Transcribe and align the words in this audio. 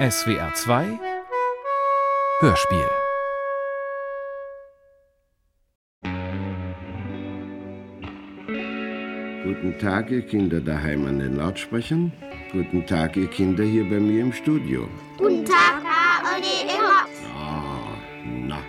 SWR 0.00 0.54
2 0.54 0.98
Hörspiel 2.40 2.88
Guten 9.44 9.78
Tag, 9.78 10.10
ihr 10.10 10.22
Kinder 10.22 10.62
daheim 10.62 11.04
an 11.04 11.18
den 11.18 11.36
Lautsprechern. 11.36 12.12
Guten 12.50 12.86
Tag, 12.86 13.18
ihr 13.18 13.26
Kinder 13.26 13.62
hier 13.62 13.84
bei 13.90 14.00
mir 14.00 14.22
im 14.22 14.32
Studio. 14.32 14.88
Guten 15.18 15.44
Tag, 15.44 15.82
Herr 15.84 16.34
Olli 16.34 16.62
immer. 16.62 17.06
Ah, 17.36 17.98
na. 18.24 18.62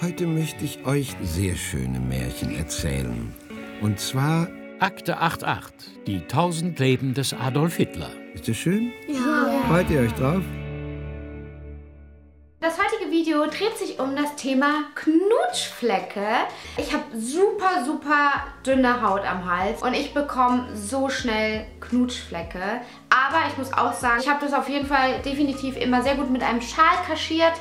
Heute 0.00 0.26
möchte 0.26 0.64
ich 0.64 0.86
euch 0.86 1.14
sehr 1.22 1.54
schöne 1.54 2.00
Märchen 2.00 2.56
erzählen. 2.56 3.30
Und 3.82 4.00
zwar. 4.00 4.48
Akte 4.78 5.18
88, 5.18 6.04
die 6.06 6.20
tausend 6.20 6.78
Leben 6.78 7.12
des 7.12 7.34
Adolf 7.34 7.76
Hitler. 7.76 8.10
Ist 8.32 8.48
das 8.48 8.56
schön? 8.56 8.90
Ja. 9.06 9.33
Freut 9.68 9.88
ihr 9.88 10.00
euch 10.00 10.12
drauf? 10.12 10.42
Das 12.60 12.78
heutige 12.78 13.10
Video 13.10 13.46
dreht 13.46 13.76
sich 13.78 13.98
um 13.98 14.14
das 14.14 14.36
Thema 14.36 14.84
Knutschflecke. 14.94 16.26
Ich 16.76 16.92
habe 16.92 17.04
super, 17.18 17.84
super 17.84 18.44
dünne 18.66 19.00
Haut 19.02 19.22
am 19.22 19.50
Hals 19.50 19.82
und 19.82 19.94
ich 19.94 20.12
bekomme 20.12 20.76
so 20.76 21.08
schnell 21.08 21.66
Knutschflecke. 21.80 22.82
Aber 23.08 23.48
ich 23.48 23.56
muss 23.56 23.72
auch 23.72 23.94
sagen, 23.94 24.20
ich 24.20 24.28
habe 24.28 24.44
das 24.44 24.52
auf 24.52 24.68
jeden 24.68 24.86
Fall 24.86 25.22
definitiv 25.22 25.76
immer 25.76 26.02
sehr 26.02 26.16
gut 26.16 26.30
mit 26.30 26.42
einem 26.42 26.60
Schal 26.60 26.96
kaschiert. 27.06 27.54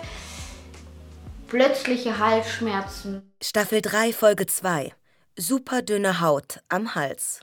Plötzliche 1.47 2.20
Halsschmerzen. 2.20 3.33
Staffel 3.41 3.81
3, 3.81 4.11
Folge 4.11 4.45
2. 4.45 4.91
Super 5.38 5.81
dünne 5.81 6.20
Haut 6.20 6.59
am 6.67 6.95
Hals. 6.95 7.39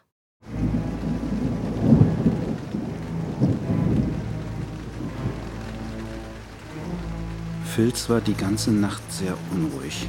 Filz 7.75 8.09
war 8.09 8.21
die 8.21 8.35
ganze 8.35 8.73
Nacht 8.73 9.01
sehr 9.13 9.37
unruhig 9.53 10.09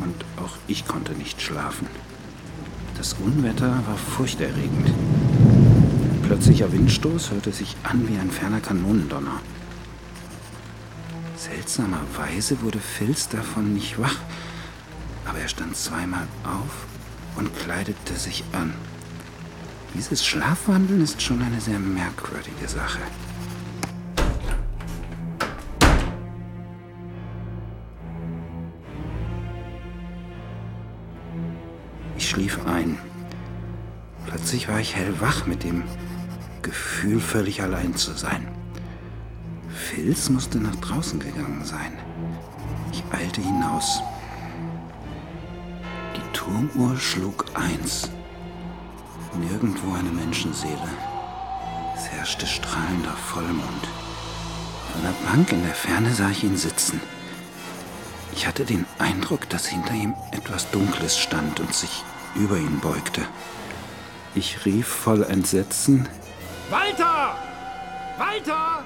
und 0.00 0.14
auch 0.42 0.56
ich 0.68 0.86
konnte 0.86 1.12
nicht 1.12 1.42
schlafen. 1.42 1.88
Das 2.96 3.14
Unwetter 3.14 3.82
war 3.86 3.96
furchterregend. 3.96 4.86
Ein 4.86 6.22
plötzlicher 6.22 6.70
Windstoß 6.70 7.32
hörte 7.32 7.50
sich 7.50 7.76
an 7.82 8.08
wie 8.08 8.16
ein 8.16 8.30
ferner 8.30 8.60
Kanonendonner. 8.60 9.40
Seltsamerweise 11.36 12.62
wurde 12.62 12.78
Filz 12.78 13.28
davon 13.28 13.74
nicht 13.74 13.98
wach, 13.98 14.16
aber 15.24 15.40
er 15.40 15.48
stand 15.48 15.76
zweimal 15.76 16.28
auf 16.44 16.86
und 17.36 17.50
kleidete 17.58 18.14
sich 18.14 18.44
an. 18.52 18.72
Dieses 19.94 20.24
Schlafwandeln 20.24 21.02
ist 21.02 21.20
schon 21.20 21.42
eine 21.42 21.60
sehr 21.60 21.80
merkwürdige 21.80 22.68
Sache. 22.68 23.00
Schlief 32.40 32.58
ein. 32.66 32.98
Plötzlich 34.26 34.66
war 34.68 34.80
ich 34.80 34.96
hellwach 34.96 35.44
mit 35.44 35.62
dem 35.62 35.82
Gefühl, 36.62 37.20
völlig 37.20 37.62
allein 37.62 37.94
zu 37.96 38.12
sein. 38.14 38.48
Filz 39.68 40.30
musste 40.30 40.56
nach 40.56 40.76
draußen 40.76 41.20
gegangen 41.20 41.62
sein. 41.64 41.92
Ich 42.92 43.04
eilte 43.12 43.42
hinaus. 43.42 44.00
Die 46.16 46.32
Turmuhr 46.32 46.96
schlug 46.96 47.44
eins. 47.52 48.08
Nirgendwo 49.38 49.92
eine 49.92 50.10
Menschenseele. 50.10 50.90
Es 51.94 52.08
herrschte 52.08 52.46
strahlender 52.46 53.16
Vollmond. 53.16 53.84
Von 54.92 55.02
der 55.02 55.30
Bank 55.30 55.52
in 55.52 55.62
der 55.62 55.74
Ferne 55.74 56.14
sah 56.14 56.30
ich 56.30 56.42
ihn 56.42 56.56
sitzen. 56.56 57.02
Ich 58.32 58.46
hatte 58.46 58.64
den 58.64 58.86
Eindruck, 58.98 59.46
dass 59.50 59.66
hinter 59.66 59.92
ihm 59.92 60.14
etwas 60.32 60.70
Dunkles 60.70 61.18
stand 61.18 61.60
und 61.60 61.74
sich 61.74 62.02
über 62.34 62.56
ihn 62.56 62.80
beugte. 62.80 63.22
Ich 64.34 64.64
rief 64.64 64.86
voll 64.86 65.24
Entsetzen 65.24 66.08
Walter! 66.70 67.36
Walter! 68.18 68.84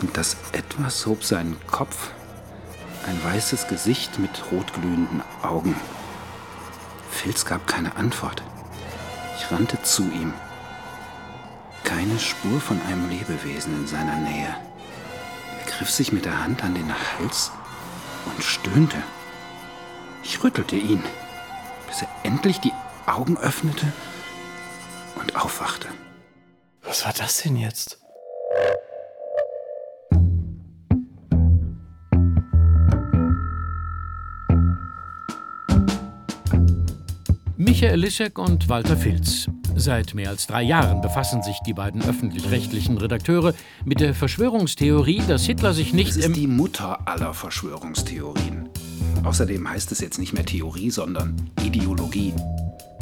und 0.00 0.16
das 0.16 0.36
Etwas 0.52 1.06
hob 1.06 1.24
seinen 1.24 1.56
Kopf. 1.66 2.10
Ein 3.06 3.22
weißes 3.24 3.68
Gesicht 3.68 4.18
mit 4.18 4.30
rotglühenden 4.50 5.22
Augen. 5.42 5.74
Filz 7.10 7.44
gab 7.44 7.66
keine 7.66 7.96
Antwort. 7.96 8.42
Ich 9.36 9.50
rannte 9.50 9.80
zu 9.82 10.02
ihm. 10.02 10.32
Keine 11.84 12.18
Spur 12.18 12.60
von 12.60 12.80
einem 12.82 13.08
Lebewesen 13.08 13.74
in 13.80 13.86
seiner 13.86 14.16
Nähe. 14.16 14.54
Er 15.64 15.70
griff 15.70 15.90
sich 15.90 16.12
mit 16.12 16.24
der 16.24 16.42
Hand 16.42 16.64
an 16.64 16.74
den 16.74 16.92
Hals 16.92 17.50
und 18.26 18.42
stöhnte. 18.42 18.96
Ich 20.22 20.42
rüttelte 20.42 20.76
ihn, 20.76 21.02
bis 21.94 22.02
er 22.02 22.08
endlich 22.24 22.58
die 22.58 22.72
Augen 23.06 23.36
öffnete 23.38 23.86
und 25.20 25.36
aufwachte. 25.36 25.86
Was 26.82 27.04
war 27.04 27.12
das 27.12 27.42
denn 27.42 27.56
jetzt? 27.56 28.00
Michael 37.56 38.00
Lissek 38.00 38.38
und 38.38 38.68
Walter 38.68 38.96
Filz. 38.96 39.48
Seit 39.76 40.14
mehr 40.14 40.30
als 40.30 40.46
drei 40.48 40.62
Jahren 40.62 41.00
befassen 41.00 41.42
sich 41.42 41.58
die 41.66 41.74
beiden 41.74 42.02
öffentlich-rechtlichen 42.02 42.98
Redakteure 42.98 43.54
mit 43.84 44.00
der 44.00 44.14
Verschwörungstheorie, 44.14 45.22
dass 45.28 45.44
Hitler 45.44 45.72
sich 45.72 45.92
nicht 45.92 46.10
ist 46.16 46.24
im 46.24 46.32
die 46.32 46.46
Mutter 46.48 47.06
aller 47.06 47.34
Verschwörungstheorien. 47.34 48.63
Außerdem 49.24 49.68
heißt 49.68 49.90
es 49.92 50.00
jetzt 50.00 50.18
nicht 50.18 50.34
mehr 50.34 50.44
Theorie, 50.44 50.90
sondern 50.90 51.50
Ideologie. 51.64 52.34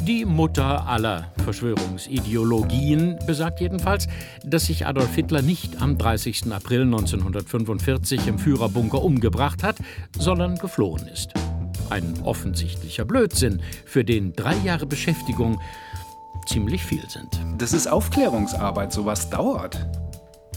Die 0.01 0.25
Mutter 0.25 0.87
aller 0.87 1.31
Verschwörungsideologien 1.43 3.19
besagt 3.25 3.61
jedenfalls, 3.61 4.07
dass 4.43 4.65
sich 4.65 4.85
Adolf 4.85 5.13
Hitler 5.15 5.41
nicht 5.41 5.81
am 5.81 5.97
30. 5.97 6.51
April 6.51 6.81
1945 6.81 8.27
im 8.27 8.39
Führerbunker 8.39 9.01
umgebracht 9.01 9.63
hat, 9.63 9.77
sondern 10.17 10.57
geflohen 10.57 11.07
ist. 11.07 11.33
Ein 11.89 12.21
offensichtlicher 12.23 13.05
Blödsinn, 13.05 13.61
für 13.85 14.03
den 14.03 14.33
drei 14.33 14.55
Jahre 14.57 14.85
Beschäftigung 14.85 15.59
ziemlich 16.47 16.83
viel 16.83 17.07
sind. 17.09 17.29
Das 17.57 17.73
ist 17.73 17.87
Aufklärungsarbeit, 17.87 18.91
sowas 18.91 19.29
dauert. 19.29 19.87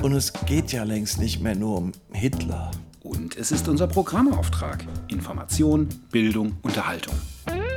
Und 0.03 0.13
es 0.13 0.33
geht 0.33 0.73
ja 0.73 0.85
längst 0.85 1.21
nicht 1.21 1.41
mehr 1.41 1.55
nur 1.55 1.77
um 1.79 1.93
Hitler. 2.13 2.71
Und 3.07 3.37
es 3.37 3.53
ist 3.53 3.69
unser 3.69 3.87
Programmauftrag. 3.87 4.85
Information, 5.09 5.89
Bildung, 6.11 6.57
Unterhaltung. 6.63 7.15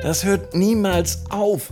Das 0.02 0.24
hört 0.24 0.56
niemals 0.56 1.30
auf. 1.30 1.70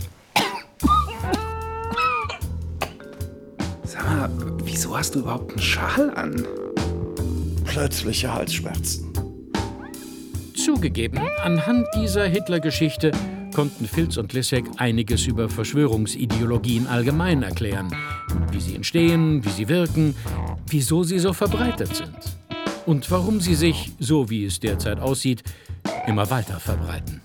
Sag 3.82 4.04
mal, 4.04 4.30
wieso 4.62 4.96
hast 4.96 5.16
du 5.16 5.20
überhaupt 5.20 5.50
einen 5.50 5.60
Schal 5.60 6.14
an? 6.14 6.46
Plötzliche 7.64 8.32
Halsschmerzen. 8.32 9.12
Zugegeben, 10.54 11.18
anhand 11.42 11.86
dieser 11.96 12.26
Hitler-Geschichte 12.26 13.10
konnten 13.54 13.86
Filz 13.86 14.18
und 14.18 14.32
Lissek 14.34 14.66
einiges 14.76 15.26
über 15.26 15.48
Verschwörungsideologien 15.48 16.86
allgemein 16.86 17.42
erklären. 17.42 17.92
Wie 18.52 18.60
sie 18.60 18.76
entstehen, 18.76 19.44
wie 19.44 19.50
sie 19.50 19.68
wirken, 19.68 20.14
wieso 20.68 21.02
sie 21.02 21.18
so 21.18 21.32
verbreitet 21.32 21.96
sind. 21.96 22.37
Und 22.88 23.10
warum 23.10 23.38
sie 23.38 23.54
sich, 23.54 23.92
so 23.98 24.30
wie 24.30 24.46
es 24.46 24.60
derzeit 24.60 24.98
aussieht, 24.98 25.42
immer 26.06 26.30
weiter 26.30 26.58
verbreiten. 26.58 27.20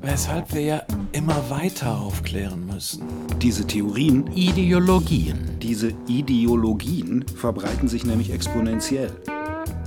Weshalb 0.00 0.54
wir 0.54 0.62
ja 0.62 0.82
immer 1.12 1.50
weiter 1.50 2.00
aufklären 2.00 2.66
müssen. 2.66 3.02
Diese 3.36 3.66
Theorien, 3.66 4.26
Ideologien. 4.28 5.58
diese 5.60 5.92
Ideologien 6.06 7.26
verbreiten 7.28 7.88
sich 7.88 8.06
nämlich 8.06 8.32
exponentiell. 8.32 9.12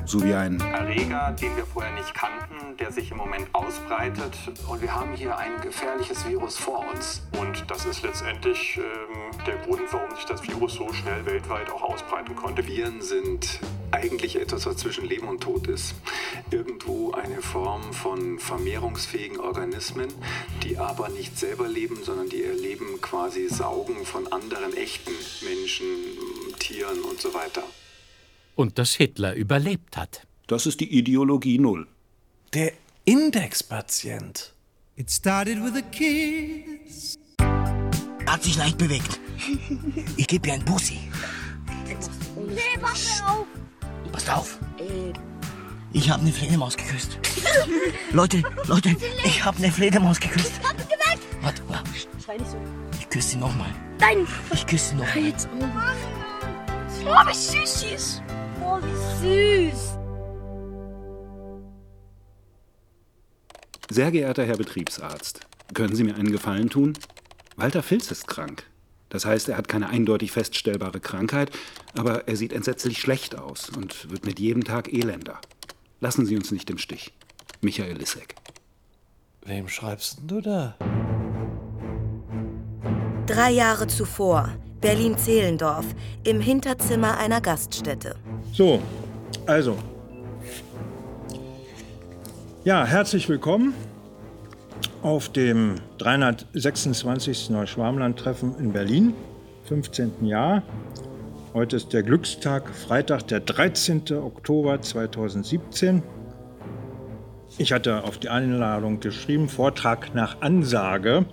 So 0.05 0.23
wie 0.23 0.35
ein 0.35 0.59
Erreger, 0.59 1.35
den 1.41 1.55
wir 1.57 1.65
vorher 1.65 1.91
nicht 1.95 2.13
kannten, 2.13 2.77
der 2.77 2.91
sich 2.91 3.09
im 3.09 3.17
Moment 3.17 3.47
ausbreitet. 3.53 4.37
Und 4.67 4.79
wir 4.79 4.93
haben 4.93 5.15
hier 5.15 5.35
ein 5.35 5.59
gefährliches 5.59 6.23
Virus 6.27 6.55
vor 6.55 6.85
uns. 6.93 7.23
Und 7.41 7.65
das 7.67 7.85
ist 7.87 8.03
letztendlich 8.03 8.77
ähm, 8.77 9.24
der 9.45 9.57
Grund, 9.57 9.81
warum 9.91 10.15
sich 10.15 10.25
das 10.25 10.41
Virus 10.47 10.75
so 10.75 10.91
schnell 10.93 11.25
weltweit 11.25 11.69
auch 11.69 11.83
ausbreiten 11.83 12.35
konnte. 12.35 12.65
Viren 12.65 13.01
sind 13.01 13.59
eigentlich 13.91 14.37
etwas, 14.37 14.65
was 14.65 14.77
zwischen 14.77 15.05
Leben 15.05 15.27
und 15.27 15.41
Tod 15.41 15.67
ist. 15.67 15.95
Irgendwo 16.51 17.11
eine 17.11 17.41
Form 17.41 17.93
von 17.93 18.39
vermehrungsfähigen 18.39 19.39
Organismen, 19.39 20.07
die 20.63 20.77
aber 20.77 21.09
nicht 21.09 21.37
selber 21.37 21.67
leben, 21.67 22.03
sondern 22.03 22.29
die 22.29 22.41
ihr 22.41 22.55
Leben 22.55 22.99
quasi 23.01 23.47
saugen 23.47 24.05
von 24.05 24.31
anderen 24.31 24.75
echten 24.75 25.11
Menschen, 25.43 25.85
Tieren 26.59 27.01
und 27.01 27.21
so 27.21 27.33
weiter. 27.33 27.63
Und 28.55 28.79
dass 28.79 28.93
Hitler 28.95 29.35
überlebt 29.35 29.97
hat. 29.97 30.25
Das 30.47 30.65
ist 30.65 30.79
die 30.79 30.97
Ideologie 30.97 31.59
Null. 31.59 31.87
Der 32.53 32.73
Indexpatient. 33.05 34.53
It 34.95 35.11
started 35.11 35.57
with 35.63 35.75
a 35.75 35.81
kiss. 35.81 37.17
Hat 38.25 38.43
sich 38.43 38.57
leicht 38.57 38.77
bewegt. 38.77 39.19
Ich 40.17 40.27
gebe 40.27 40.47
ihr 40.47 40.53
ein 40.53 40.65
Bussi. 40.65 40.99
Nee, 42.37 42.77
mir 42.77 42.87
auf. 42.87 43.47
Pass 44.11 44.25
Passt 44.25 44.29
auf. 44.29 44.59
Ich 45.93 46.09
habe 46.09 46.21
eine 46.21 46.31
Fledermaus 46.31 46.75
geküsst. 46.75 47.19
Leute, 48.11 48.43
Leute, 48.67 48.95
ich 49.23 49.43
habe 49.43 49.57
eine 49.57 49.71
Fledermaus 49.71 50.19
geküsst. 50.19 50.53
Warte, 51.41 51.61
warte. 51.67 51.89
Schrei 52.23 52.37
nicht 52.37 52.49
so. 52.49 52.57
Ich 52.99 53.09
küsse 53.09 53.29
sie 53.29 53.37
nochmal. 53.37 53.69
Nein! 53.99 54.27
Ich 54.53 54.65
küsse 54.65 54.89
sie 54.89 54.95
nochmal. 54.95 55.17
Jetzt 55.23 55.47
Oh, 57.07 57.27
wie 57.27 57.33
süß 57.33 57.79
sie 57.81 57.87
ist. 57.87 58.23
Oh, 58.61 58.79
wie 58.81 59.69
süß. 59.69 59.97
Sehr 63.89 64.11
geehrter 64.11 64.43
Herr 64.45 64.57
Betriebsarzt, 64.57 65.41
können 65.73 65.95
Sie 65.95 66.03
mir 66.03 66.15
einen 66.15 66.31
Gefallen 66.31 66.69
tun? 66.69 66.93
Walter 67.55 67.83
Filz 67.83 68.09
ist 68.09 68.27
krank. 68.27 68.65
Das 69.09 69.25
heißt, 69.25 69.49
er 69.49 69.57
hat 69.57 69.67
keine 69.67 69.89
eindeutig 69.89 70.31
feststellbare 70.31 70.99
Krankheit, 70.99 71.51
aber 71.95 72.27
er 72.27 72.35
sieht 72.35 72.53
entsetzlich 72.53 72.99
schlecht 72.99 73.37
aus 73.37 73.69
und 73.69 74.09
wird 74.09 74.25
mit 74.25 74.39
jedem 74.39 74.63
Tag 74.63 74.91
elender. 74.91 75.39
Lassen 76.01 76.25
Sie 76.25 76.35
uns 76.35 76.51
nicht 76.51 76.69
im 76.69 76.77
Stich. 76.77 77.13
Michael 77.61 77.97
Lissek. 77.97 78.35
Wem 79.45 79.67
schreibst 79.67 80.19
denn 80.19 80.27
du 80.27 80.41
da? 80.41 80.75
Drei 83.27 83.51
Jahre 83.51 83.87
zuvor, 83.87 84.51
Berlin-Zehlendorf, 84.81 85.85
im 86.23 86.41
Hinterzimmer 86.41 87.17
einer 87.17 87.41
Gaststätte. 87.41 88.15
So, 88.53 88.81
also. 89.45 89.77
Ja, 92.63 92.85
herzlich 92.85 93.29
willkommen 93.29 93.73
auf 95.05 95.29
dem 95.29 95.75
326. 95.99 97.51
Neuschwarmland-Treffen 97.51 98.55
in 98.57 98.73
Berlin, 98.73 99.13
15. 99.65 100.25
Jahr. 100.25 100.63
Heute 101.53 101.75
ist 101.75 101.93
der 101.93 102.01
Glückstag, 102.01 102.71
Freitag, 102.73 103.27
der 103.27 103.41
13. 103.41 104.01
Oktober 104.13 104.81
2017. 104.81 106.01
Ich 107.59 107.71
hatte 107.71 108.03
auf 108.03 108.17
die 108.17 108.29
Einladung 108.29 108.99
geschrieben, 108.99 109.47
Vortrag 109.47 110.15
nach 110.15 110.41
Ansage. 110.41 111.25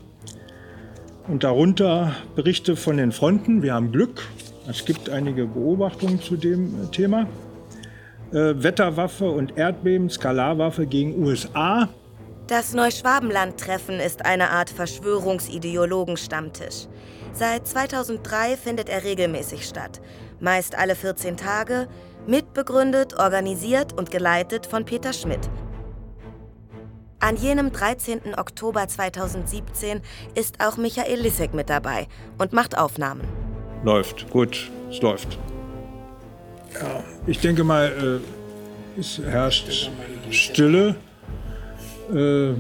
Und 1.27 1.43
darunter 1.43 2.13
Berichte 2.37 2.77
von 2.77 2.99
den 2.99 3.11
Fronten. 3.11 3.63
Wir 3.63 3.73
haben 3.73 3.91
Glück. 3.91 4.21
Es 4.69 4.85
gibt 4.85 5.09
einige 5.09 5.47
Beobachtungen 5.47 6.21
zu 6.21 6.37
dem 6.37 6.91
Thema. 6.93 7.27
Äh, 8.33 8.63
Wetterwaffe 8.63 9.31
und 9.31 9.57
Erdbeben, 9.57 10.11
Skalarwaffe 10.11 10.87
gegen 10.87 11.25
USA. 11.25 11.89
Das 12.53 12.75
Neuschwabenland-Treffen 12.75 13.99
ist 13.99 14.25
eine 14.27 14.51
Art 14.51 14.69
Verschwörungsideologen-Stammtisch. 14.69 16.87
Seit 17.33 17.67
2003 17.67 18.59
findet 18.59 18.91
er 18.91 19.05
regelmäßig 19.05 19.67
statt, 19.67 20.03
meist 20.39 20.77
alle 20.77 20.95
14 20.95 21.39
Tage, 21.39 21.89
mitbegründet, 22.27 23.19
organisiert 23.19 23.95
und 23.95 24.11
geleitet 24.11 24.67
von 24.67 24.85
Peter 24.85 25.15
Schmidt. 25.15 25.49
An 27.21 27.39
jenem 27.39 27.73
13. 27.73 28.35
Oktober 28.37 28.87
2017 28.87 30.03
ist 30.35 30.63
auch 30.63 30.77
Michael 30.77 31.21
Lissek 31.21 31.55
mit 31.55 31.71
dabei 31.71 32.07
und 32.37 32.53
macht 32.53 32.77
Aufnahmen. 32.77 33.23
Läuft, 33.83 34.29
gut, 34.29 34.71
es 34.91 35.01
läuft. 35.01 35.39
Ja, 36.75 37.03
ich 37.27 37.41
denke 37.41 37.65
mal, 37.65 38.21
äh, 38.99 39.01
es 39.01 39.21
herrscht 39.21 39.91
Stille. 40.31 40.97
Äh, 42.15 42.55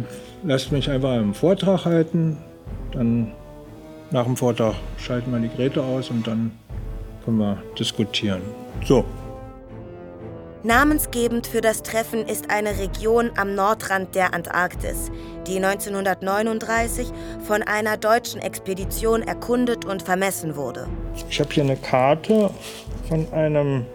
lasst 0.44 0.72
mich 0.72 0.90
einfach 0.90 1.12
einen 1.12 1.34
Vortrag 1.34 1.84
halten. 1.84 2.38
Dann 2.92 3.32
nach 4.10 4.24
dem 4.24 4.36
Vortrag 4.36 4.74
schalten 4.98 5.30
wir 5.32 5.38
die 5.40 5.48
Geräte 5.48 5.82
aus 5.82 6.10
und 6.10 6.26
dann 6.26 6.52
können 7.24 7.38
wir 7.38 7.62
diskutieren. 7.78 8.42
So. 8.84 9.04
Namensgebend 10.64 11.48
für 11.48 11.60
das 11.60 11.82
Treffen 11.82 12.24
ist 12.26 12.48
eine 12.48 12.78
Region 12.78 13.32
am 13.36 13.56
Nordrand 13.56 14.14
der 14.14 14.32
Antarktis, 14.32 15.10
die 15.48 15.56
1939 15.56 17.08
von 17.44 17.62
einer 17.62 17.96
deutschen 17.96 18.40
Expedition 18.40 19.22
erkundet 19.22 19.84
und 19.84 20.02
vermessen 20.02 20.54
wurde. 20.54 20.86
Ich 21.28 21.40
habe 21.40 21.52
hier 21.52 21.64
eine 21.64 21.76
Karte 21.76 22.50
von 23.08 23.26
einem 23.32 23.86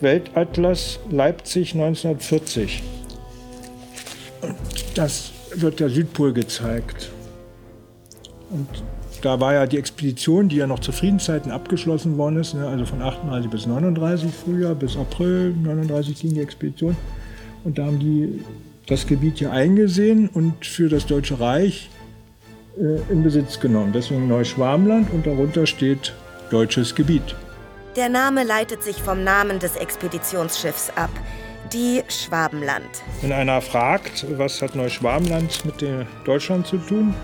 Weltatlas 0.00 1.00
Leipzig 1.08 1.72
1940. 1.72 2.82
Das 5.00 5.32
wird 5.54 5.80
der 5.80 5.88
Südpol 5.88 6.34
gezeigt. 6.34 7.10
Und 8.50 8.68
da 9.22 9.40
war 9.40 9.54
ja 9.54 9.66
die 9.66 9.78
Expedition, 9.78 10.50
die 10.50 10.56
ja 10.56 10.66
noch 10.66 10.80
zu 10.80 10.92
Friedenszeiten 10.92 11.50
abgeschlossen 11.50 12.18
worden 12.18 12.36
ist, 12.36 12.52
ne, 12.52 12.68
also 12.68 12.84
von 12.84 13.00
38 13.00 13.50
bis 13.50 13.64
39 13.64 14.30
Frühjahr 14.30 14.74
bis 14.74 14.98
April 14.98 15.54
39 15.54 16.20
ging 16.20 16.34
die 16.34 16.42
Expedition. 16.42 16.98
Und 17.64 17.78
da 17.78 17.86
haben 17.86 17.98
die 17.98 18.44
das 18.88 19.06
Gebiet 19.06 19.38
hier 19.38 19.52
eingesehen 19.52 20.28
und 20.28 20.66
für 20.66 20.90
das 20.90 21.06
Deutsche 21.06 21.40
Reich 21.40 21.88
äh, 22.76 23.10
in 23.10 23.22
Besitz 23.22 23.58
genommen. 23.58 23.92
Deswegen 23.94 24.28
Neuschwarmland 24.28 25.10
und 25.14 25.26
darunter 25.26 25.66
steht 25.66 26.12
deutsches 26.50 26.94
Gebiet. 26.94 27.34
Der 27.96 28.10
Name 28.10 28.44
leitet 28.44 28.82
sich 28.82 28.96
vom 28.96 29.24
Namen 29.24 29.60
des 29.60 29.76
Expeditionsschiffs 29.76 30.92
ab, 30.94 31.10
die 31.72 32.02
Schwabenland. 32.08 33.02
Wenn 33.20 33.32
einer 33.32 33.60
fragt, 33.60 34.26
was 34.38 34.60
hat 34.62 34.74
Neuschwabenland 34.74 35.64
mit 35.64 35.84
Deutschland 36.24 36.66
zu 36.66 36.78
tun, 36.78 37.14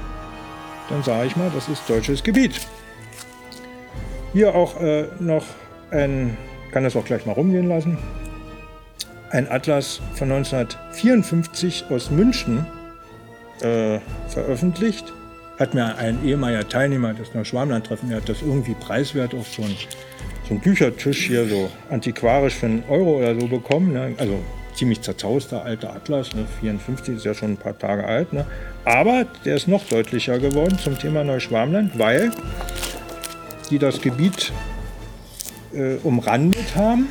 dann 0.89 1.03
sage 1.03 1.27
ich 1.27 1.37
mal, 1.37 1.51
das 1.55 1.69
ist 1.69 1.89
deutsches 1.89 2.23
Gebiet. 2.23 2.61
Hier 4.33 4.55
auch 4.55 4.81
äh, 4.81 5.07
noch 5.19 5.45
ein, 5.91 6.37
kann 6.73 6.85
das 6.85 6.97
auch 6.97 7.05
gleich 7.05 7.27
mal 7.27 7.33
rumgehen 7.33 7.69
lassen, 7.69 7.99
ein 9.31 9.51
Atlas 9.51 10.01
von 10.15 10.31
1954 10.31 11.87
aus 11.91 12.11
München 12.11 12.67
äh, 13.61 13.99
veröffentlicht. 14.29 15.13
Hat 15.59 15.73
mir 15.73 15.97
ein 15.97 16.23
ehemaliger 16.25 16.69
Teilnehmer 16.69 17.15
des 17.15 17.33
Neuschwabenland-Treffen, 17.33 18.11
der 18.11 18.19
hat 18.19 18.29
das 18.29 18.43
irgendwie 18.43 18.75
preiswert 18.75 19.35
auf 19.35 19.49
so 19.49 19.63
einen, 19.63 19.77
so 20.45 20.51
einen 20.51 20.61
Büchertisch 20.61 21.27
hier 21.27 21.49
so 21.49 21.71
antiquarisch 21.89 22.55
für 22.55 22.67
einen 22.67 22.85
Euro 22.89 23.19
oder 23.19 23.39
so 23.39 23.47
bekommen. 23.47 23.95
Ne? 23.95 24.15
Also 24.19 24.39
ziemlich 24.75 25.01
zerzauster 25.01 25.65
alter 25.65 25.95
Atlas, 25.95 26.35
ne? 26.35 26.47
54 26.61 27.17
ist 27.17 27.25
ja 27.25 27.33
schon 27.33 27.53
ein 27.53 27.57
paar 27.57 27.79
Tage 27.79 28.05
alt. 28.05 28.35
Ne? 28.35 28.45
Aber 28.85 29.25
der 29.47 29.57
ist 29.57 29.67
noch 29.67 29.85
deutlicher 29.87 30.39
geworden 30.39 30.79
zum 30.79 30.99
Thema 30.99 31.25
Neuschwarmland, 31.25 31.99
weil 31.99 32.33
die 33.71 33.79
das 33.79 34.01
Gebiet 34.03 34.53
äh, 35.73 35.97
umrandet 36.05 36.77
haben. 36.77 37.09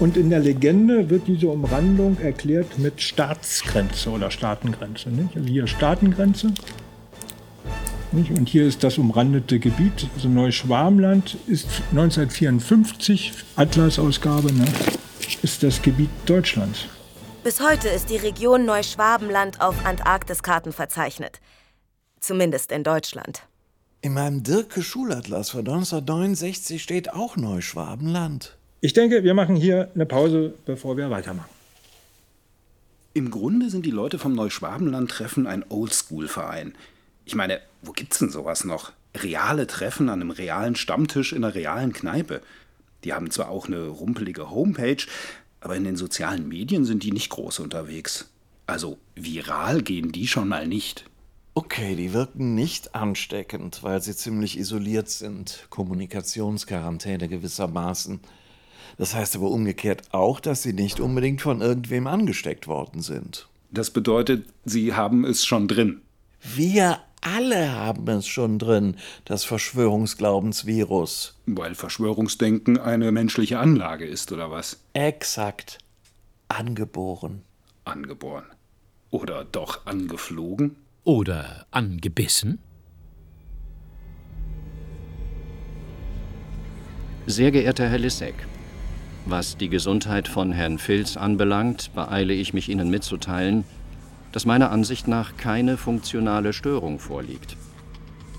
Und 0.00 0.16
in 0.16 0.30
der 0.30 0.38
Legende 0.38 1.10
wird 1.10 1.26
diese 1.26 1.48
Umrandung 1.48 2.18
erklärt 2.20 2.78
mit 2.78 3.02
Staatsgrenze 3.02 4.10
oder 4.10 4.30
Staatengrenze. 4.30 5.08
Nicht? 5.08 5.36
Also 5.36 5.48
hier 5.48 5.66
Staatengrenze. 5.66 6.52
Nicht? 8.12 8.30
Und 8.30 8.48
hier 8.48 8.64
ist 8.64 8.84
das 8.84 8.96
umrandete 8.96 9.58
Gebiet. 9.58 10.08
Also 10.14 10.28
Neuschwarmland 10.28 11.36
ist 11.48 11.66
1954, 11.90 13.32
Atlas-Ausgabe, 13.56 14.52
ne? 14.52 14.66
ist 15.42 15.62
das 15.62 15.82
Gebiet 15.82 16.10
Deutschlands. 16.26 16.86
Bis 17.42 17.60
heute 17.60 17.88
ist 17.88 18.10
die 18.10 18.16
Region 18.16 18.64
Neuschwabenland 18.64 19.60
auf 19.60 19.84
Antarktiskarten 19.84 20.72
verzeichnet. 20.72 21.40
Zumindest 22.20 22.72
in 22.72 22.84
Deutschland. 22.84 23.42
In 24.00 24.14
meinem 24.14 24.44
Dirke-Schulatlas 24.44 25.50
von 25.50 25.60
1969 25.60 26.82
steht 26.82 27.12
auch 27.12 27.36
Neuschwabenland. 27.36 28.57
Ich 28.80 28.92
denke, 28.92 29.24
wir 29.24 29.34
machen 29.34 29.56
hier 29.56 29.90
eine 29.94 30.06
Pause, 30.06 30.54
bevor 30.64 30.96
wir 30.96 31.10
weitermachen. 31.10 31.50
Im 33.12 33.32
Grunde 33.32 33.70
sind 33.70 33.84
die 33.84 33.90
Leute 33.90 34.20
vom 34.20 34.34
Neuschwabenland-Treffen 34.36 35.48
ein 35.48 35.64
Oldschool-Verein. 35.68 36.76
Ich 37.24 37.34
meine, 37.34 37.60
wo 37.82 37.90
gibt's 37.90 38.20
denn 38.20 38.30
sowas 38.30 38.62
noch? 38.62 38.92
Reale 39.16 39.66
Treffen 39.66 40.08
an 40.08 40.20
einem 40.20 40.30
realen 40.30 40.76
Stammtisch 40.76 41.32
in 41.32 41.42
einer 41.42 41.56
realen 41.56 41.92
Kneipe. 41.92 42.40
Die 43.02 43.12
haben 43.12 43.32
zwar 43.32 43.48
auch 43.48 43.66
eine 43.66 43.88
rumpelige 43.88 44.50
Homepage, 44.50 45.04
aber 45.60 45.74
in 45.74 45.82
den 45.82 45.96
sozialen 45.96 46.46
Medien 46.46 46.84
sind 46.84 47.02
die 47.02 47.10
nicht 47.10 47.30
groß 47.30 47.58
unterwegs. 47.58 48.30
Also 48.68 48.98
viral 49.16 49.82
gehen 49.82 50.12
die 50.12 50.28
schon 50.28 50.46
mal 50.46 50.68
nicht. 50.68 51.04
Okay, 51.54 51.96
die 51.96 52.12
wirken 52.12 52.54
nicht 52.54 52.94
ansteckend, 52.94 53.82
weil 53.82 54.00
sie 54.00 54.14
ziemlich 54.14 54.56
isoliert 54.56 55.08
sind. 55.08 55.66
Kommunikationsquarantäne 55.70 57.26
gewissermaßen. 57.26 58.20
Das 58.98 59.14
heißt 59.14 59.36
aber 59.36 59.50
umgekehrt 59.50 60.02
auch, 60.12 60.40
dass 60.40 60.62
sie 60.62 60.72
nicht 60.72 61.00
unbedingt 61.00 61.40
von 61.40 61.60
irgendwem 61.60 62.06
angesteckt 62.06 62.66
worden 62.66 63.00
sind. 63.00 63.48
Das 63.70 63.90
bedeutet, 63.90 64.46
sie 64.64 64.94
haben 64.94 65.24
es 65.24 65.46
schon 65.46 65.68
drin. 65.68 66.02
Wir 66.42 66.98
alle 67.20 67.72
haben 67.72 68.08
es 68.08 68.26
schon 68.26 68.58
drin, 68.58 68.96
das 69.24 69.44
Verschwörungsglaubensvirus. 69.44 71.36
Weil 71.46 71.74
Verschwörungsdenken 71.74 72.78
eine 72.78 73.12
menschliche 73.12 73.58
Anlage 73.58 74.04
ist, 74.04 74.32
oder 74.32 74.50
was? 74.50 74.80
Exakt. 74.94 75.78
Angeboren. 76.48 77.42
Angeboren. 77.84 78.44
Oder 79.10 79.44
doch 79.44 79.86
angeflogen? 79.86 80.76
Oder 81.04 81.66
angebissen? 81.70 82.58
Sehr 87.26 87.50
geehrter 87.50 87.88
Herr 87.88 87.98
Lissek, 87.98 88.34
Was 89.30 89.58
die 89.58 89.68
Gesundheit 89.68 90.26
von 90.26 90.52
Herrn 90.52 90.78
Filz 90.78 91.18
anbelangt, 91.18 91.90
beeile 91.94 92.32
ich 92.32 92.54
mich 92.54 92.70
Ihnen 92.70 92.88
mitzuteilen, 92.88 93.64
dass 94.32 94.46
meiner 94.46 94.70
Ansicht 94.70 95.06
nach 95.06 95.36
keine 95.36 95.76
funktionale 95.76 96.54
Störung 96.54 96.98
vorliegt. 96.98 97.58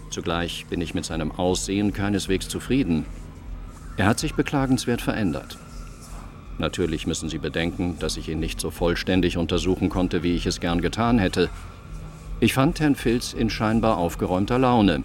Zugleich 0.09 0.65
bin 0.67 0.81
ich 0.81 0.95
mit 0.95 1.05
seinem 1.05 1.31
Aussehen 1.31 1.93
keineswegs 1.93 2.49
zufrieden. 2.49 3.05
Er 3.97 4.07
hat 4.07 4.17
sich 4.17 4.33
beklagenswert 4.33 4.99
verändert. 4.99 5.59
Natürlich 6.57 7.05
müssen 7.05 7.29
Sie 7.29 7.37
bedenken, 7.37 7.97
dass 7.99 8.17
ich 8.17 8.27
ihn 8.27 8.39
nicht 8.39 8.59
so 8.59 8.71
vollständig 8.71 9.37
untersuchen 9.37 9.89
konnte, 9.89 10.23
wie 10.23 10.33
ich 10.33 10.47
es 10.47 10.59
gern 10.59 10.81
getan 10.81 11.19
hätte. 11.19 11.51
Ich 12.39 12.55
fand 12.55 12.79
Herrn 12.79 12.95
Filz 12.95 13.33
in 13.33 13.51
scheinbar 13.51 13.97
aufgeräumter 13.97 14.57
Laune. 14.57 15.03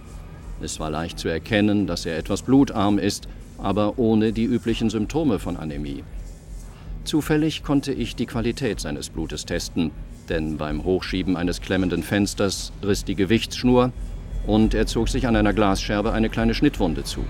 Es 0.62 0.80
war 0.80 0.88
leicht 0.88 1.18
zu 1.18 1.28
erkennen, 1.28 1.86
dass 1.86 2.06
er 2.06 2.16
etwas 2.16 2.40
blutarm 2.40 2.98
ist, 2.98 3.28
aber 3.64 3.98
ohne 3.98 4.32
die 4.32 4.44
üblichen 4.44 4.90
Symptome 4.90 5.38
von 5.38 5.56
Anämie. 5.56 6.04
Zufällig 7.04 7.62
konnte 7.62 7.92
ich 7.92 8.14
die 8.14 8.26
Qualität 8.26 8.80
seines 8.80 9.08
Blutes 9.08 9.46
testen, 9.46 9.90
denn 10.28 10.56
beim 10.56 10.84
Hochschieben 10.84 11.36
eines 11.36 11.60
klemmenden 11.60 12.02
Fensters 12.02 12.72
riss 12.82 13.04
die 13.04 13.14
Gewichtsschnur 13.14 13.92
und 14.46 14.74
er 14.74 14.86
zog 14.86 15.08
sich 15.08 15.26
an 15.26 15.36
einer 15.36 15.52
Glasscherbe 15.52 16.12
eine 16.12 16.28
kleine 16.28 16.54
Schnittwunde 16.54 17.04
zu. 17.04 17.24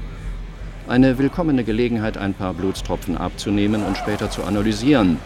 Eine 0.86 1.18
willkommene 1.18 1.64
Gelegenheit, 1.64 2.18
ein 2.18 2.34
paar 2.34 2.52
Blutstropfen 2.52 3.16
abzunehmen 3.16 3.82
und 3.84 3.96
später 3.96 4.30
zu 4.30 4.44
analysieren. 4.44 5.18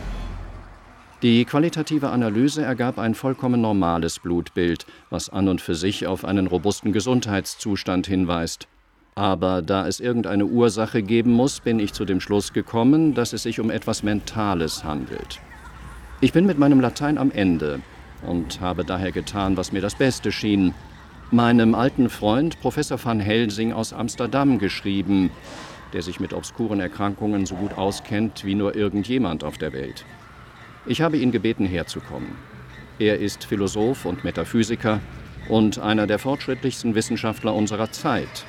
Die 1.22 1.44
qualitative 1.44 2.10
Analyse 2.10 2.62
ergab 2.62 2.98
ein 2.98 3.14
vollkommen 3.14 3.60
normales 3.60 4.20
Blutbild, 4.20 4.86
was 5.10 5.30
an 5.30 5.48
und 5.48 5.60
für 5.60 5.74
sich 5.74 6.06
auf 6.06 6.24
einen 6.24 6.46
robusten 6.46 6.92
Gesundheitszustand 6.92 8.06
hinweist. 8.06 8.68
Aber 9.18 9.62
da 9.62 9.88
es 9.88 9.98
irgendeine 9.98 10.46
Ursache 10.46 11.02
geben 11.02 11.32
muss, 11.32 11.58
bin 11.58 11.80
ich 11.80 11.92
zu 11.92 12.04
dem 12.04 12.20
Schluss 12.20 12.52
gekommen, 12.52 13.14
dass 13.14 13.32
es 13.32 13.42
sich 13.42 13.58
um 13.58 13.68
etwas 13.68 14.04
Mentales 14.04 14.84
handelt. 14.84 15.40
Ich 16.20 16.32
bin 16.32 16.46
mit 16.46 16.56
meinem 16.56 16.78
Latein 16.78 17.18
am 17.18 17.32
Ende 17.32 17.80
und 18.24 18.60
habe 18.60 18.84
daher 18.84 19.10
getan, 19.10 19.56
was 19.56 19.72
mir 19.72 19.80
das 19.80 19.96
Beste 19.96 20.30
schien. 20.30 20.72
Meinem 21.32 21.74
alten 21.74 22.10
Freund 22.10 22.60
Professor 22.60 23.04
van 23.04 23.18
Helsing 23.18 23.72
aus 23.72 23.92
Amsterdam 23.92 24.60
geschrieben, 24.60 25.30
der 25.92 26.02
sich 26.02 26.20
mit 26.20 26.32
obskuren 26.32 26.78
Erkrankungen 26.78 27.44
so 27.44 27.56
gut 27.56 27.76
auskennt 27.76 28.44
wie 28.44 28.54
nur 28.54 28.76
irgendjemand 28.76 29.42
auf 29.42 29.58
der 29.58 29.72
Welt. 29.72 30.04
Ich 30.86 31.02
habe 31.02 31.16
ihn 31.16 31.32
gebeten, 31.32 31.66
herzukommen. 31.66 32.36
Er 33.00 33.18
ist 33.18 33.42
Philosoph 33.42 34.04
und 34.04 34.22
Metaphysiker 34.22 35.00
und 35.48 35.80
einer 35.80 36.06
der 36.06 36.20
fortschrittlichsten 36.20 36.94
Wissenschaftler 36.94 37.52
unserer 37.52 37.90
Zeit. 37.90 38.46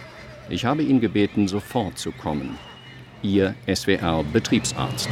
Ich 0.50 0.66
habe 0.66 0.82
ihn 0.82 1.00
gebeten, 1.00 1.48
sofort 1.48 2.00
zu 2.00 2.12
kommen. 2.12 2.58
Ihr 3.22 3.54
SWR-Betriebsarzt. 3.68 5.10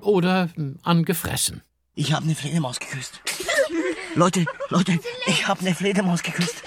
Oder 0.00 0.50
angefressen. 0.82 1.62
Ich 1.96 2.12
habe 2.12 2.24
eine 2.24 2.34
Fledermaus 2.36 2.78
geküsst. 2.78 3.20
Leute, 4.14 4.44
Leute, 4.68 5.00
ich 5.26 5.48
habe 5.48 5.60
eine 5.60 5.74
Fledermaus 5.74 6.22
geküsst. 6.22 6.62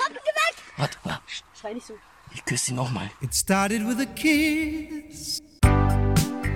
Warte, 0.76 0.98
warte. 1.04 1.22
Schrei 1.60 1.74
nicht 1.74 1.86
so. 1.86 1.94
Ich 2.34 2.44
küsse 2.44 2.66
sie 2.66 2.74
nochmal. 2.74 3.10
It 3.22 3.34
started 3.34 3.88
with 3.88 4.00
a 4.00 4.06
kiss. 4.06 5.42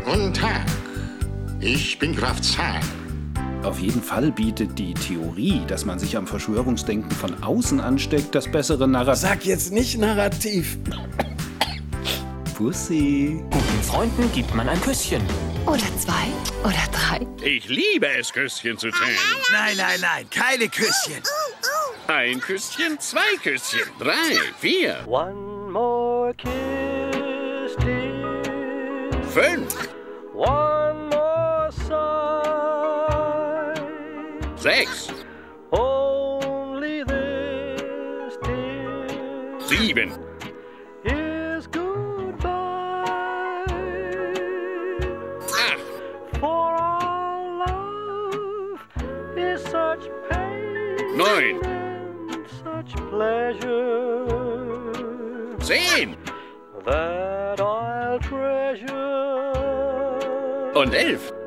Guten 0.03 0.33
Tag. 0.33 0.65
Ich 1.61 1.97
bin 1.97 2.13
Graf 2.15 2.41
Zahl. 2.41 2.81
Auf 3.63 3.79
jeden 3.79 4.01
Fall 4.01 4.31
bietet 4.31 4.79
die 4.79 4.93
Theorie, 4.93 5.61
dass 5.67 5.85
man 5.85 5.99
sich 5.99 6.17
am 6.17 6.25
Verschwörungsdenken 6.25 7.11
von 7.11 7.43
außen 7.43 7.79
ansteckt, 7.79 8.33
das 8.33 8.51
bessere 8.51 8.87
Narrativ. 8.87 9.21
Sag 9.21 9.45
jetzt 9.45 9.71
nicht 9.71 9.99
Narrativ. 9.99 10.77
Pussy. 12.55 13.43
Guten 13.51 13.83
Freunden 13.83 14.31
gibt 14.33 14.53
man 14.55 14.67
ein 14.67 14.81
Küsschen. 14.81 15.21
Oder 15.67 15.83
zwei. 15.97 16.27
Oder 16.63 16.73
drei. 16.91 17.27
Ich 17.45 17.67
liebe 17.67 18.07
es, 18.07 18.33
Küsschen 18.33 18.77
zu 18.79 18.89
teilen. 18.89 19.15
Nein, 19.51 19.77
nein, 19.77 19.99
nein, 20.01 20.29
keine 20.31 20.67
Küsschen. 20.67 21.21
Ein 22.07 22.39
Küsschen, 22.39 22.99
zwei 22.99 23.35
Küsschen, 23.43 23.87
drei, 23.99 24.39
vier. 24.59 24.97
One 25.07 25.71
more 25.71 26.33
kiss, 26.33 27.75
dear. 27.79 28.41
Fünf. 29.31 29.89
One 30.33 30.80
Sechs. 34.61 35.09
Only 35.71 37.03
this. 37.03 38.33
Sieben. 39.67 40.11
Is 41.03 41.65
goodbye. 41.65 42.45
Acht. 45.57 45.81
For 46.39 46.75
our 46.75 47.65
love 47.65 48.79
is 49.35 49.63
such 49.63 50.07
pain. 50.29 51.17
Neun. 51.17 51.57
Such 52.63 52.93
pleasure. 53.09 54.27
Zehn. 55.57 56.17
That 56.85 57.59
I'll 57.59 58.19
treasure. 58.19 58.91
Und 60.75 60.93
elf. 60.93 61.40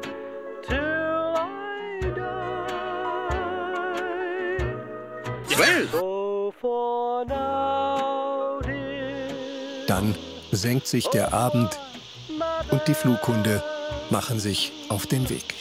Dear. 5.56 6.14
Dann 9.87 10.14
senkt 10.50 10.87
sich 10.87 11.08
der 11.08 11.32
Abend 11.32 11.78
und 12.70 12.82
die 12.88 12.94
Flughunde 12.94 13.62
machen 14.11 14.38
sich 14.40 14.73
auf 14.88 15.06
den 15.06 15.28
Weg. 15.28 15.54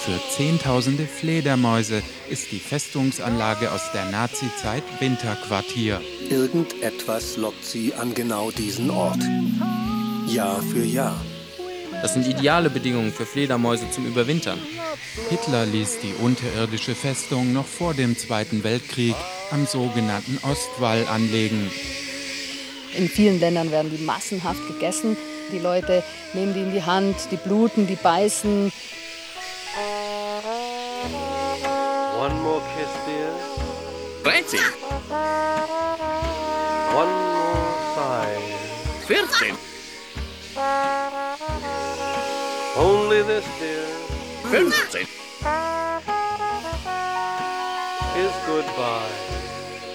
Für 0.00 0.18
Zehntausende 0.30 1.06
Fledermäuse 1.06 2.02
ist 2.28 2.50
die 2.52 2.58
Festungsanlage 2.58 3.70
aus 3.70 3.92
der 3.92 4.06
Nazizeit 4.06 4.82
Winterquartier. 4.98 6.00
Irgendetwas 6.30 7.36
lockt 7.36 7.64
sie 7.64 7.94
an 7.94 8.14
genau 8.14 8.50
diesen 8.50 8.90
Ort. 8.90 9.20
Jahr 10.26 10.62
für 10.62 10.84
Jahr. 10.84 11.20
Das 12.02 12.14
sind 12.14 12.26
ideale 12.26 12.70
Bedingungen 12.70 13.12
für 13.12 13.26
Fledermäuse 13.26 13.90
zum 13.90 14.06
Überwintern. 14.06 14.58
Hitler 15.28 15.66
ließ 15.66 16.00
die 16.00 16.14
unterirdische 16.22 16.94
Festung 16.94 17.52
noch 17.52 17.66
vor 17.66 17.94
dem 17.94 18.16
Zweiten 18.16 18.64
Weltkrieg 18.64 19.14
am 19.50 19.66
sogenannten 19.66 20.38
Ostwall 20.42 21.06
anlegen. 21.06 21.70
In 22.96 23.08
vielen 23.08 23.38
Ländern 23.38 23.70
werden 23.70 23.94
die 23.96 24.02
massenhaft 24.02 24.66
gegessen. 24.66 25.16
Die 25.52 25.58
Leute 25.58 26.02
nehmen 26.32 26.54
die 26.54 26.60
in 26.60 26.72
die 26.72 26.82
Hand, 26.82 27.16
die 27.30 27.36
bluten, 27.36 27.86
die 27.86 27.96
beißen. 27.96 28.72
One 32.18 32.34
more 32.42 32.62
kiss, 32.76 32.88
dear. 33.06 33.32
13. 34.24 34.60
One 36.94 37.10
more 37.10 37.78
sigh. 37.94 38.38
14. 39.06 39.56
This, 43.30 43.46
dear. 43.60 43.86
15. 44.50 45.06
Is 48.18 48.34
goodbye. 48.44 49.14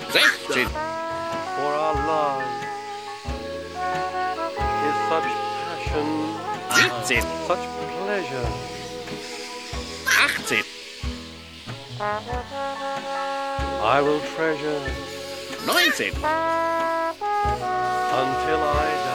16. 0.09 0.67
For 0.69 1.71
our 1.83 1.95
love 2.07 2.47
is 4.87 4.97
such 5.11 5.29
passion. 5.67 6.07
17. 6.71 7.27
Such 7.49 7.65
pleasure. 7.99 8.47
18. 10.39 10.63
I 13.83 13.99
will 14.01 14.21
treasure 14.33 14.79
19. 15.67 16.15
until 18.15 18.61
I 18.63 18.87
die. 19.03 19.14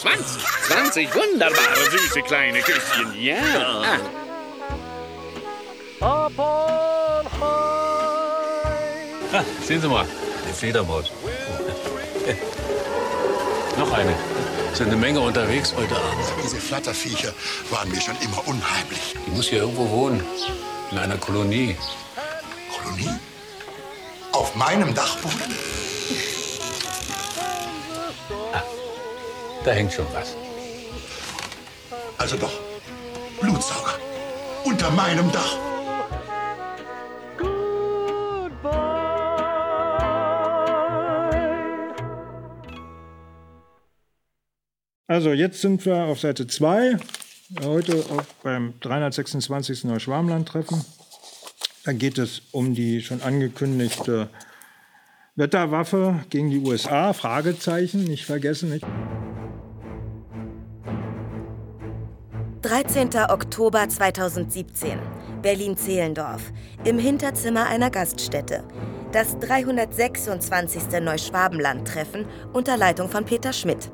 20. 0.00 0.42
20 0.68 1.14
wunderbare, 1.14 1.90
süße 1.90 2.22
kleine 2.22 2.60
Küsschen. 2.62 3.14
Ja. 3.20 4.00
Ah, 9.32 9.44
sehen 9.62 9.82
Sie 9.82 9.88
mal, 9.88 10.06
die 10.48 10.54
Fledermaus. 10.54 11.12
Noch 13.78 13.92
eine. 13.92 14.14
Sind 14.72 14.86
eine 14.86 14.96
Menge 14.96 15.20
unterwegs 15.20 15.74
heute 15.76 15.94
Abend. 15.94 16.24
Diese 16.42 16.56
Flatterviecher 16.56 17.34
waren 17.68 17.90
mir 17.90 18.00
schon 18.00 18.16
immer 18.22 18.38
unheimlich. 18.48 19.14
Die 19.26 19.30
muss 19.32 19.48
hier 19.48 19.58
irgendwo 19.58 19.86
wohnen. 19.90 20.24
In 20.90 20.98
einer 20.98 21.18
Kolonie. 21.18 21.76
Kolonie? 22.72 23.10
Auf 24.32 24.54
meinem 24.54 24.94
Dachboden? 24.94 25.54
Da 29.64 29.72
hängt 29.72 29.92
schon 29.92 30.06
was. 30.14 30.34
Also 32.16 32.36
doch, 32.36 32.52
Blutsauger. 33.40 33.98
Unter 34.64 34.90
meinem 34.90 35.30
Dach. 35.32 35.56
Also 45.06 45.32
jetzt 45.32 45.60
sind 45.60 45.84
wir 45.84 46.04
auf 46.04 46.20
Seite 46.20 46.46
2, 46.46 46.96
heute 47.64 48.04
auch 48.10 48.22
beim 48.44 48.74
326. 48.80 49.84
Neuschwarmland-Treffen. 49.84 50.84
Da 51.84 51.92
geht 51.92 52.16
es 52.18 52.42
um 52.52 52.74
die 52.74 53.02
schon 53.02 53.20
angekündigte 53.20 54.30
Wetterwaffe 55.34 56.24
gegen 56.30 56.50
die 56.50 56.60
USA, 56.60 57.12
Fragezeichen, 57.12 58.04
nicht 58.04 58.24
vergessen. 58.24 58.70
Nicht? 58.70 58.86
13. 62.82 63.10
Oktober 63.28 63.86
2017, 63.86 64.92
Berlin-Zehlendorf, 65.42 66.50
im 66.84 66.98
Hinterzimmer 66.98 67.66
einer 67.66 67.90
Gaststätte. 67.90 68.64
Das 69.12 69.38
326. 69.38 70.84
Neuschwabenland-Treffen 71.02 72.24
unter 72.54 72.78
Leitung 72.78 73.10
von 73.10 73.26
Peter 73.26 73.52
Schmidt. 73.52 73.90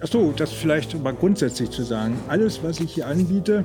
Achso, 0.00 0.34
das 0.36 0.52
vielleicht 0.52 1.02
mal 1.02 1.14
grundsätzlich 1.14 1.70
zu 1.70 1.82
sagen. 1.82 2.18
Alles, 2.28 2.62
was 2.62 2.80
ich 2.80 2.92
hier 2.92 3.06
anbiete, 3.06 3.64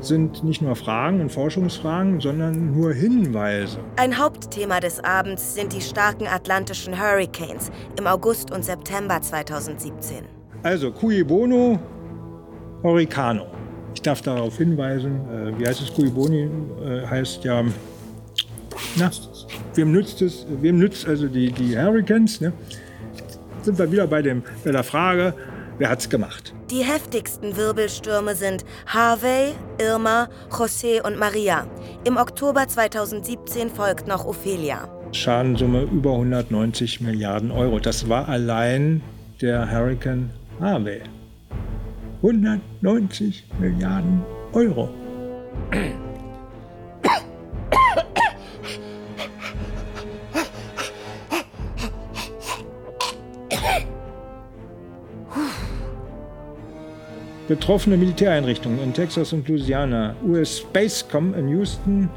sind 0.00 0.42
nicht 0.42 0.62
nur 0.62 0.74
Fragen 0.74 1.20
und 1.20 1.30
Forschungsfragen, 1.30 2.18
sondern 2.18 2.72
nur 2.74 2.94
Hinweise. 2.94 3.78
Ein 3.96 4.16
Hauptthema 4.16 4.80
des 4.80 5.04
Abends 5.04 5.54
sind 5.54 5.74
die 5.74 5.82
starken 5.82 6.26
atlantischen 6.26 6.98
Hurricanes 6.98 7.70
im 7.98 8.06
August 8.06 8.50
und 8.52 8.64
September 8.64 9.20
2017. 9.20 10.24
Also, 10.62 10.90
cui 10.90 11.22
bono, 11.22 11.78
Hurricano. 12.82 13.55
Ich 14.06 14.08
darf 14.08 14.22
darauf 14.22 14.58
hinweisen, 14.58 15.16
äh, 15.28 15.58
wie 15.58 15.66
heißt 15.66 15.82
es, 15.82 15.92
cui 15.92 16.08
boni 16.08 16.42
äh, 16.44 17.04
heißt 17.08 17.42
ja, 17.42 17.64
na, 18.94 19.10
wem 19.74 19.90
nützt 19.90 20.22
es, 20.22 20.46
wem 20.60 20.78
nützt 20.78 21.08
also 21.08 21.26
die, 21.26 21.50
die 21.50 21.76
Hurricanes, 21.76 22.40
ne? 22.40 22.52
Sind 23.62 23.76
wir 23.80 23.90
wieder 23.90 24.06
bei, 24.06 24.22
dem, 24.22 24.44
bei 24.64 24.70
der 24.70 24.84
Frage, 24.84 25.34
wer 25.78 25.90
hat's 25.90 26.08
gemacht? 26.08 26.54
Die 26.70 26.84
heftigsten 26.84 27.56
Wirbelstürme 27.56 28.36
sind 28.36 28.64
Harvey, 28.86 29.54
Irma, 29.78 30.28
José 30.50 31.04
und 31.04 31.18
Maria. 31.18 31.66
Im 32.04 32.16
Oktober 32.16 32.68
2017 32.68 33.70
folgt 33.70 34.06
noch 34.06 34.24
Ophelia. 34.24 34.88
Schadensumme 35.10 35.82
über 35.82 36.12
190 36.12 37.00
Milliarden 37.00 37.50
Euro. 37.50 37.80
Das 37.80 38.08
war 38.08 38.28
allein 38.28 39.02
der 39.40 39.68
Hurricane 39.68 40.30
Harvey. 40.60 41.00
190 42.22 43.44
Milliarden 43.60 44.22
Euro. 44.52 44.88
Betroffene 57.48 57.96
Militäreinrichtungen 57.96 58.82
in 58.82 58.92
Texas 58.92 59.32
und 59.32 59.46
Louisiana. 59.48 60.16
US 60.24 60.58
Spacecom 60.58 61.32
in 61.34 61.48
Houston. 61.48 62.10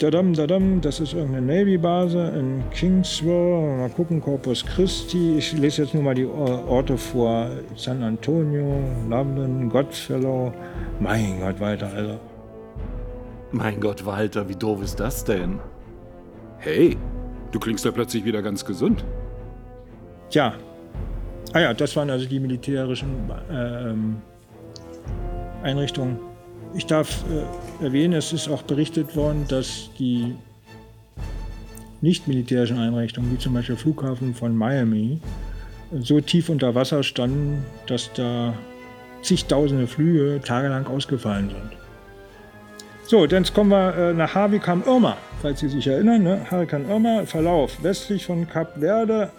Dadam, 0.00 0.34
dadam, 0.34 0.80
das 0.80 0.98
ist 0.98 1.14
irgendeine 1.14 1.46
Navy-Base 1.46 2.18
in 2.36 2.64
Kingsville. 2.70 3.78
Mal 3.78 3.90
gucken, 3.90 4.20
Corpus 4.20 4.66
Christi. 4.66 5.36
Ich 5.38 5.52
lese 5.52 5.82
jetzt 5.82 5.94
nur 5.94 6.02
mal 6.02 6.14
die 6.14 6.26
Orte 6.26 6.98
vor. 6.98 7.48
San 7.76 8.02
Antonio, 8.02 8.80
Loveland, 9.08 9.70
Godfellow. 9.70 10.52
Mein 10.98 11.38
Gott, 11.40 11.60
weiter, 11.60 11.90
also. 11.94 12.18
Mein 13.52 13.78
Gott, 13.78 14.04
Walter, 14.04 14.48
wie 14.48 14.56
doof 14.56 14.82
ist 14.82 14.98
das 14.98 15.22
denn? 15.24 15.60
Hey, 16.58 16.96
du 17.52 17.60
klingst 17.60 17.84
ja 17.84 17.92
plötzlich 17.92 18.24
wieder 18.24 18.42
ganz 18.42 18.64
gesund. 18.64 19.04
Tja. 20.28 20.54
Ah 21.52 21.60
ja, 21.60 21.72
das 21.72 21.94
waren 21.94 22.10
also 22.10 22.26
die 22.26 22.40
militärischen 22.40 23.30
ähm, 23.48 24.16
Einrichtungen. 25.62 26.18
Ich 26.74 26.86
darf 26.86 27.24
äh, 27.30 27.84
erwähnen, 27.84 28.14
es 28.14 28.32
ist 28.32 28.48
auch 28.48 28.62
berichtet 28.62 29.14
worden, 29.14 29.44
dass 29.48 29.90
die 29.98 30.34
nicht 32.00 32.26
militärischen 32.26 32.78
Einrichtungen, 32.78 33.32
wie 33.32 33.38
zum 33.38 33.54
Beispiel 33.54 33.76
der 33.76 33.82
Flughafen 33.82 34.34
von 34.34 34.56
Miami, 34.56 35.20
so 36.00 36.20
tief 36.20 36.48
unter 36.48 36.74
Wasser 36.74 37.02
standen, 37.02 37.64
dass 37.86 38.12
da 38.12 38.54
zigtausende 39.22 39.86
Flüge 39.86 40.40
tagelang 40.44 40.86
ausgefallen 40.86 41.50
sind. 41.50 41.78
So, 43.06 43.26
dann 43.26 43.44
kommen 43.44 43.70
wir 43.70 43.94
äh, 43.96 44.12
nach 44.14 44.34
Harvey 44.34 44.58
kam 44.58 44.82
Irma, 44.82 45.16
falls 45.42 45.60
Sie 45.60 45.68
sich 45.68 45.86
erinnern. 45.86 46.22
Ne? 46.22 46.46
Hurrikan 46.50 46.88
Irma, 46.88 47.24
Verlauf 47.24 47.82
westlich 47.82 48.26
von 48.26 48.48
Kap 48.48 48.78
Verde, 48.78 49.30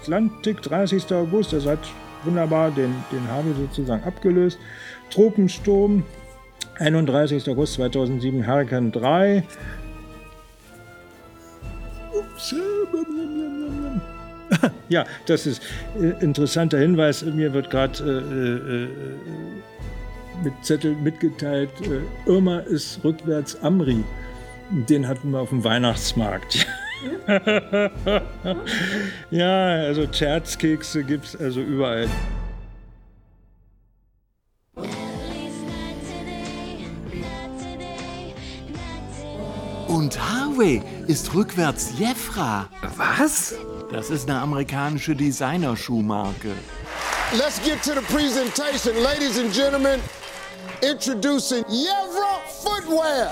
Atlantik, 0.00 0.62
30. 0.62 1.12
August. 1.12 1.52
Das 1.52 1.66
hat 1.66 1.78
wunderbar 2.24 2.70
den, 2.70 2.94
den 3.12 3.28
Harvey 3.28 3.52
sozusagen 3.54 4.02
abgelöst. 4.04 4.58
Tropensturm, 5.10 6.04
31. 6.78 7.48
August 7.48 7.74
2007, 7.74 8.46
Hurrikan 8.46 8.92
3. 8.92 9.44
Ups. 12.12 12.54
Ja, 14.88 15.06
das 15.26 15.46
ist 15.46 15.62
äh, 15.98 16.22
interessanter 16.22 16.78
Hinweis. 16.78 17.24
Mir 17.24 17.54
wird 17.54 17.70
gerade 17.70 18.02
äh, 18.04 18.84
äh, 18.84 18.88
mit 20.44 20.52
Zettel 20.62 20.94
mitgeteilt, 20.96 21.70
äh, 21.82 22.00
Irma 22.30 22.58
ist 22.58 23.02
rückwärts 23.04 23.60
Amri. 23.62 24.04
Den 24.88 25.06
hatten 25.08 25.30
wir 25.30 25.40
auf 25.40 25.50
dem 25.50 25.64
Weihnachtsmarkt. 25.64 26.66
ja, 29.30 29.66
also 29.66 30.06
Scherzkekse 30.10 31.04
gibt 31.04 31.26
es 31.26 31.36
also 31.36 31.60
überall. 31.60 32.08
Und 40.12 40.30
Harvey 40.30 40.82
ist 41.06 41.32
rückwärts 41.32 41.92
Jeffra. 41.98 42.68
Was? 42.96 43.54
Das 43.90 44.10
ist 44.10 44.28
eine 44.28 44.40
amerikanische 44.40 45.16
Designerschuhmarke. 45.16 46.52
Let's 47.32 47.58
get 47.62 47.82
to 47.82 47.98
the 47.98 48.04
presentation. 48.12 49.02
Ladies 49.02 49.38
and 49.38 49.50
gentlemen, 49.54 50.00
introducing 50.82 51.64
Jevra 51.64 52.40
Footwear. 52.62 53.30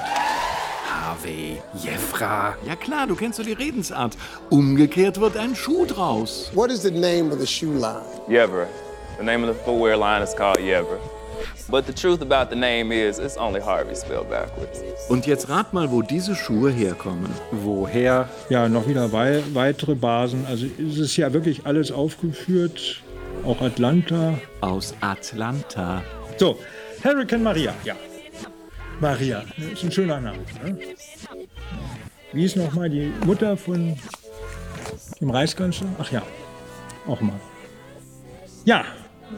Harvey, 0.89 1.61
Jeffra. 1.75 2.57
Ja 2.67 2.77
klar, 2.77 3.07
du 3.07 3.15
kennst 3.15 3.37
so 3.37 3.43
die 3.43 3.53
Redensart. 3.53 4.17
Umgekehrt 4.49 5.21
wird 5.21 5.37
ein 5.37 5.55
Schuh 5.55 5.85
draus. 5.85 6.51
What 6.55 6.71
is 6.71 6.81
the 6.81 6.91
name 6.91 7.31
of 7.31 7.41
the 7.41 7.47
shoe 7.47 7.75
line? 7.75 8.07
Yevra. 8.27 8.67
The 9.19 9.25
name 9.25 9.47
of 9.47 9.55
the 9.55 9.65
footwear 9.65 9.99
line 9.99 10.23
is 10.23 10.35
called 10.35 10.59
Yevra. 10.59 10.99
But 11.69 11.87
the 11.87 11.93
truth 11.93 12.21
about 12.21 12.51
the 12.51 12.57
name 12.57 12.93
is, 12.93 13.19
it's 13.19 13.37
only 13.37 13.61
Harvey 13.61 13.95
spelled 13.95 14.29
backwards. 14.29 14.81
Und 15.09 15.27
jetzt 15.27 15.49
rat 15.49 15.73
mal, 15.73 15.91
wo 15.91 16.03
diese 16.03 16.35
Schuhe 16.35 16.71
herkommen. 16.71 17.31
Woher? 17.51 18.29
Ja, 18.49 18.69
noch 18.69 18.87
wieder 18.87 19.13
wei 19.13 19.43
weitere 19.53 19.95
Basen. 19.95 20.47
Also 20.47 20.67
es 20.67 20.99
ist 20.99 21.17
ja 21.17 21.33
wirklich 21.33 21.67
alles 21.67 21.93
aufgeführt. 21.93 23.03
Auch 23.45 23.61
Atlanta. 23.61 24.35
Aus 24.61 24.95
Atlanta. 25.01 26.03
So, 26.37 26.59
Hurricane 27.03 27.43
Maria, 27.43 27.75
ja. 27.85 27.95
Maria, 29.01 29.43
ist 29.73 29.83
ein 29.83 29.91
schöner 29.91 30.21
Name. 30.21 30.39
Ne? 30.63 30.79
Wie 32.33 32.45
ist 32.45 32.57
nochmal 32.57 32.91
die 32.91 33.13
Mutter 33.25 33.57
von 33.57 33.97
dem 35.21 35.31
Reichskanzler? 35.31 35.89
Ach 35.99 36.13
ja, 36.13 36.23
auch 37.07 37.21
mal. 37.21 37.41
Ja, 38.65 38.85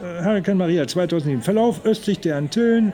äh, 0.03 0.25
Hurricane 0.25 0.59
Maria 0.59 0.87
2007. 0.87 1.43
Verlauf 1.43 1.85
östlich 1.85 2.21
der 2.21 2.37
Antillen, 2.37 2.93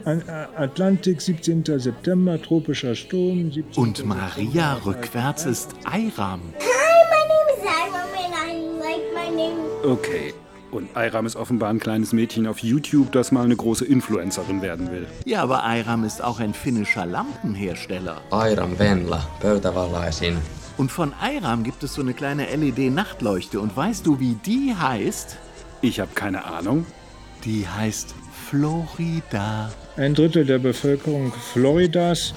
Atlantik, 0.57 1.21
17. 1.21 1.65
September, 1.79 2.41
tropischer 2.41 2.95
Sturm. 2.95 3.53
17. 3.53 3.83
Und 3.83 4.07
Maria 4.07 4.75
rückwärts 4.85 5.47
ist 5.47 5.75
Ayram. 5.85 6.41
Hi, 6.59 6.65
my 7.11 7.25
name 7.29 7.49
is 7.57 7.63
Iram 7.65 8.11
and 8.17 8.35
I 8.35 8.79
like 8.81 9.05
my 9.15 9.31
name. 9.37 9.59
Okay. 9.85 10.35
Und 10.71 10.95
Ayram 10.95 11.25
ist 11.25 11.37
offenbar 11.37 11.71
ein 11.71 11.79
kleines 11.79 12.13
Mädchen 12.13 12.47
auf 12.47 12.59
YouTube, 12.59 13.11
das 13.13 13.33
mal 13.33 13.45
eine 13.45 13.57
große 13.57 13.87
Influencerin 13.87 14.61
werden 14.61 14.91
will. 14.91 15.07
Ja, 15.25 15.43
aber 15.43 15.65
Ayram 15.65 16.05
ist 16.05 16.23
auch 16.23 16.41
ein 16.41 16.53
finnischer 16.53 17.07
Lampenhersteller. 17.07 18.21
Ayram 18.31 18.79
Venla, 18.79 19.27
pöytävallaisin. 19.41 20.37
Und 20.77 20.93
von 20.93 21.13
Ayram 21.21 21.65
gibt 21.65 21.83
es 21.83 21.95
so 21.95 22.03
eine 22.03 22.13
kleine 22.13 22.55
LED-Nachtleuchte. 22.55 23.61
Und 23.61 23.77
weißt 23.77 24.07
du, 24.07 24.21
wie 24.21 24.35
die 24.35 24.75
heißt? 24.79 25.39
Ich 25.81 26.01
habe 26.01 26.11
keine 26.15 26.45
Ahnung. 26.45 26.87
Die 27.45 27.67
heißt 27.67 28.15
Florida. 28.49 29.71
Ein 29.97 30.15
Drittel 30.15 30.45
der 30.45 30.59
Bevölkerung 30.59 31.33
Floridas, 31.53 32.35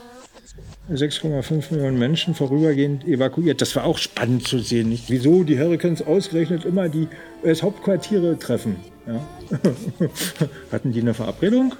6,5 0.90 1.74
Millionen 1.74 1.98
Menschen 1.98 2.36
vorübergehend 2.36 3.06
evakuiert. 3.06 3.62
Das 3.62 3.76
war 3.76 3.86
auch 3.86 3.98
spannend 3.98 4.48
zu 4.48 4.60
sehen. 4.60 4.90
Nicht? 4.90 5.10
Wieso 5.10 5.44
die 5.44 5.58
Hurricanes 5.60 6.02
ausgerechnet 6.02 6.66
immer 6.66 6.90
die 6.90 7.08
US-Hauptquartiere 7.44 8.38
treffen. 8.38 8.76
Ja? 9.08 9.22
Hatten 10.72 10.92
die 10.92 11.02
eine 11.02 11.14
Verabredung? 11.14 11.74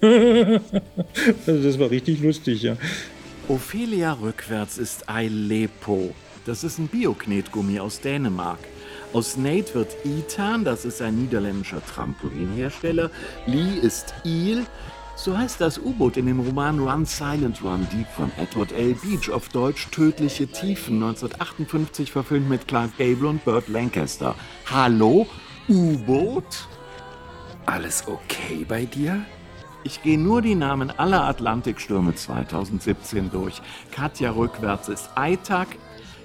also 0.00 1.62
das 1.62 1.78
war 1.78 1.90
richtig 1.90 2.20
lustig, 2.20 2.62
ja. 2.62 2.76
Ophelia 3.48 4.12
rückwärts 4.14 4.78
ist 4.78 5.08
Eilepo. 5.08 6.14
Das 6.44 6.64
ist 6.64 6.78
ein 6.78 6.88
Bioknetgummi 6.88 7.78
aus 7.78 8.00
Dänemark. 8.00 8.58
Aus 9.14 9.36
Nate 9.36 9.74
wird 9.74 9.94
Itan, 10.04 10.64
das 10.64 10.84
ist 10.84 11.00
ein 11.00 11.14
niederländischer 11.14 11.80
Trampolinhersteller. 11.86 13.12
Lee 13.46 13.78
ist 13.78 14.12
Il, 14.24 14.66
so 15.14 15.38
heißt 15.38 15.60
das 15.60 15.78
U-Boot 15.78 16.16
in 16.16 16.26
dem 16.26 16.40
Roman 16.40 16.80
Run 16.80 17.06
Silent 17.06 17.62
Run 17.62 17.86
Deep 17.92 18.08
von 18.08 18.32
Edward 18.38 18.72
L. 18.72 18.94
Beach, 18.94 19.30
auf 19.30 19.48
Deutsch 19.50 19.88
Tödliche 19.92 20.48
Tiefen, 20.48 20.96
1958 20.96 22.10
verfilmt 22.10 22.48
mit 22.48 22.66
Clark 22.66 22.98
Gable 22.98 23.28
und 23.28 23.44
Burt 23.44 23.68
Lancaster. 23.68 24.34
Hallo? 24.66 25.28
U-Boot? 25.68 26.66
Alles 27.66 28.08
okay 28.08 28.66
bei 28.68 28.84
dir? 28.84 29.24
Ich 29.84 30.02
gehe 30.02 30.18
nur 30.18 30.42
die 30.42 30.56
Namen 30.56 30.90
aller 30.90 31.22
Atlantikstürme 31.22 32.16
2017 32.16 33.30
durch. 33.30 33.62
Katja 33.92 34.32
rückwärts 34.32 34.88
ist 34.88 35.10
Eitag. 35.14 35.68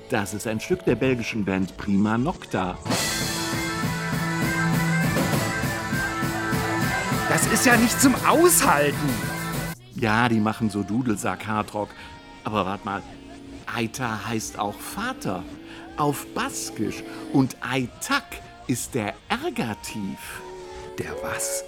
Das 0.10 0.34
ist 0.34 0.48
ein 0.48 0.60
Stück 0.60 0.84
der 0.86 0.96
belgischen 0.96 1.46
Band 1.46 1.78
Prima 1.78 2.18
Nocta. 2.18 2.80
Das 7.30 7.46
ist 7.54 7.68
ja 7.68 7.78
nicht 7.78 8.02
zum 8.02 8.16
Aushalten. 8.26 8.98
Ja, 9.94 10.28
die 10.28 10.40
machen 10.40 10.72
so 10.72 10.82
Dudelsack 10.82 11.46
Hardrock. 11.46 11.90
Aber 12.44 12.66
wart 12.66 12.86
mal, 12.86 13.04
Aita 13.72 14.26
heißt 14.28 14.58
auch 14.58 14.80
Vater. 14.80 15.44
Auf 15.96 16.26
Baskisch. 16.34 17.04
Und 17.32 17.58
Aitak 17.62 18.42
ist 18.66 18.96
der 18.96 19.14
Ergativ. 19.30 20.42
Der 20.98 21.14
was? 21.22 21.64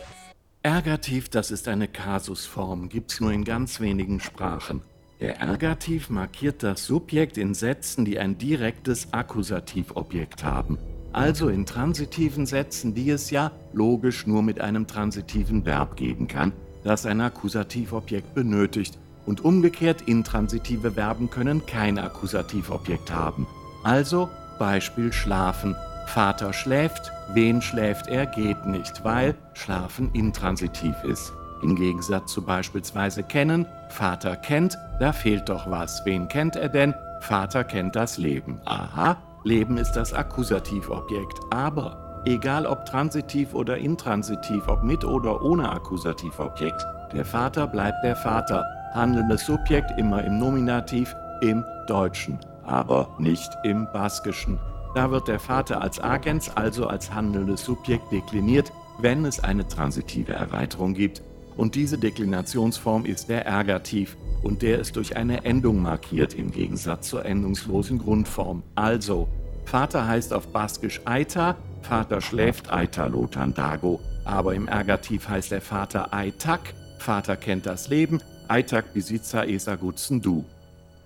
Ergativ, 0.63 1.29
das 1.29 1.51
ist 1.51 1.67
eine 1.67 1.87
Kasusform, 1.87 2.89
gibt's 2.89 3.19
nur 3.19 3.31
in 3.31 3.43
ganz 3.43 3.79
wenigen 3.79 4.19
Sprachen. 4.19 4.81
Der 5.21 5.39
Ergativ 5.39 6.09
markiert 6.09 6.63
das 6.63 6.87
Subjekt 6.87 7.37
in 7.37 7.53
Sätzen, 7.53 8.05
die 8.05 8.17
ein 8.17 8.39
direktes 8.39 9.13
Akkusativobjekt 9.13 10.43
haben. 10.43 10.79
Also 11.13 11.49
in 11.49 11.67
transitiven 11.67 12.47
Sätzen, 12.47 12.95
die 12.95 13.11
es 13.11 13.29
ja 13.29 13.51
logisch 13.71 14.25
nur 14.25 14.41
mit 14.41 14.59
einem 14.59 14.87
transitiven 14.87 15.63
Verb 15.63 15.95
geben 15.95 16.27
kann, 16.27 16.53
das 16.83 17.05
ein 17.05 17.21
Akkusativobjekt 17.21 18.33
benötigt. 18.33 18.97
Und 19.27 19.45
umgekehrt 19.45 20.01
intransitive 20.07 20.93
Verben 20.93 21.29
können 21.29 21.63
kein 21.67 21.99
Akkusativobjekt 21.99 23.13
haben. 23.13 23.45
Also 23.83 24.27
Beispiel 24.57 25.13
schlafen. 25.13 25.75
Vater 26.07 26.51
schläft, 26.51 27.11
wen 27.33 27.61
schläft 27.61 28.07
er 28.07 28.25
geht 28.25 28.65
nicht, 28.65 29.03
weil 29.03 29.35
schlafen 29.53 30.09
intransitiv 30.13 30.95
ist. 31.03 31.31
Im 31.61 31.75
Gegensatz 31.75 32.31
zu 32.33 32.41
beispielsweise 32.41 33.23
kennen, 33.23 33.65
Vater 33.89 34.35
kennt, 34.35 34.77
da 34.99 35.13
fehlt 35.13 35.49
doch 35.49 35.69
was. 35.69 36.01
Wen 36.05 36.27
kennt 36.27 36.55
er 36.55 36.69
denn? 36.69 36.93
Vater 37.21 37.63
kennt 37.63 37.95
das 37.95 38.17
Leben. 38.17 38.59
Aha, 38.65 39.17
Leben 39.43 39.77
ist 39.77 39.93
das 39.93 40.13
Akkusativobjekt. 40.13 41.39
Aber 41.51 42.21
egal 42.25 42.65
ob 42.65 42.85
transitiv 42.85 43.53
oder 43.53 43.77
intransitiv, 43.77 44.67
ob 44.67 44.83
mit 44.83 45.05
oder 45.05 45.43
ohne 45.43 45.71
Akkusativobjekt, 45.71 46.83
der 47.13 47.25
Vater 47.25 47.67
bleibt 47.67 48.03
der 48.03 48.15
Vater. 48.15 48.65
Handelndes 48.93 49.45
Subjekt 49.45 49.91
immer 49.97 50.23
im 50.23 50.37
Nominativ, 50.37 51.15
im 51.41 51.63
Deutschen, 51.87 52.39
aber 52.63 53.07
nicht 53.19 53.49
im 53.63 53.87
Baskischen. 53.93 54.59
Da 54.95 55.09
wird 55.09 55.27
der 55.27 55.39
Vater 55.39 55.81
als 55.81 56.01
Agens, 56.01 56.55
also 56.57 56.87
als 56.87 57.13
handelndes 57.13 57.63
Subjekt, 57.63 58.11
dekliniert, 58.11 58.71
wenn 58.99 59.25
es 59.25 59.41
eine 59.41 59.65
transitive 59.67 60.33
Erweiterung 60.33 60.93
gibt. 60.93 61.21
Und 61.61 61.75
diese 61.75 61.99
Deklinationsform 61.99 63.05
ist 63.05 63.29
der 63.29 63.45
Ergativ 63.45 64.17
und 64.41 64.63
der 64.63 64.79
ist 64.79 64.95
durch 64.95 65.15
eine 65.15 65.45
Endung 65.45 65.79
markiert 65.79 66.33
im 66.33 66.49
Gegensatz 66.49 67.09
zur 67.09 67.23
endungslosen 67.23 67.99
Grundform. 67.99 68.63
Also, 68.73 69.27
Vater 69.65 70.07
heißt 70.07 70.33
auf 70.33 70.47
Baskisch 70.47 71.01
Aita, 71.05 71.55
Vater 71.83 72.19
schläft 72.19 72.73
Aita 72.73 73.05
Lotandago, 73.05 73.99
aber 74.25 74.55
im 74.55 74.67
Ergativ 74.67 75.29
heißt 75.29 75.51
der 75.51 75.61
Vater 75.61 76.11
Aitak, 76.11 76.73
Vater 76.97 77.35
kennt 77.37 77.67
das 77.67 77.89
Leben, 77.89 78.23
Aitak 78.47 78.95
Besitzer 78.95 79.47
Esa 79.47 79.75
Gutzen 79.75 80.19
Du. 80.19 80.43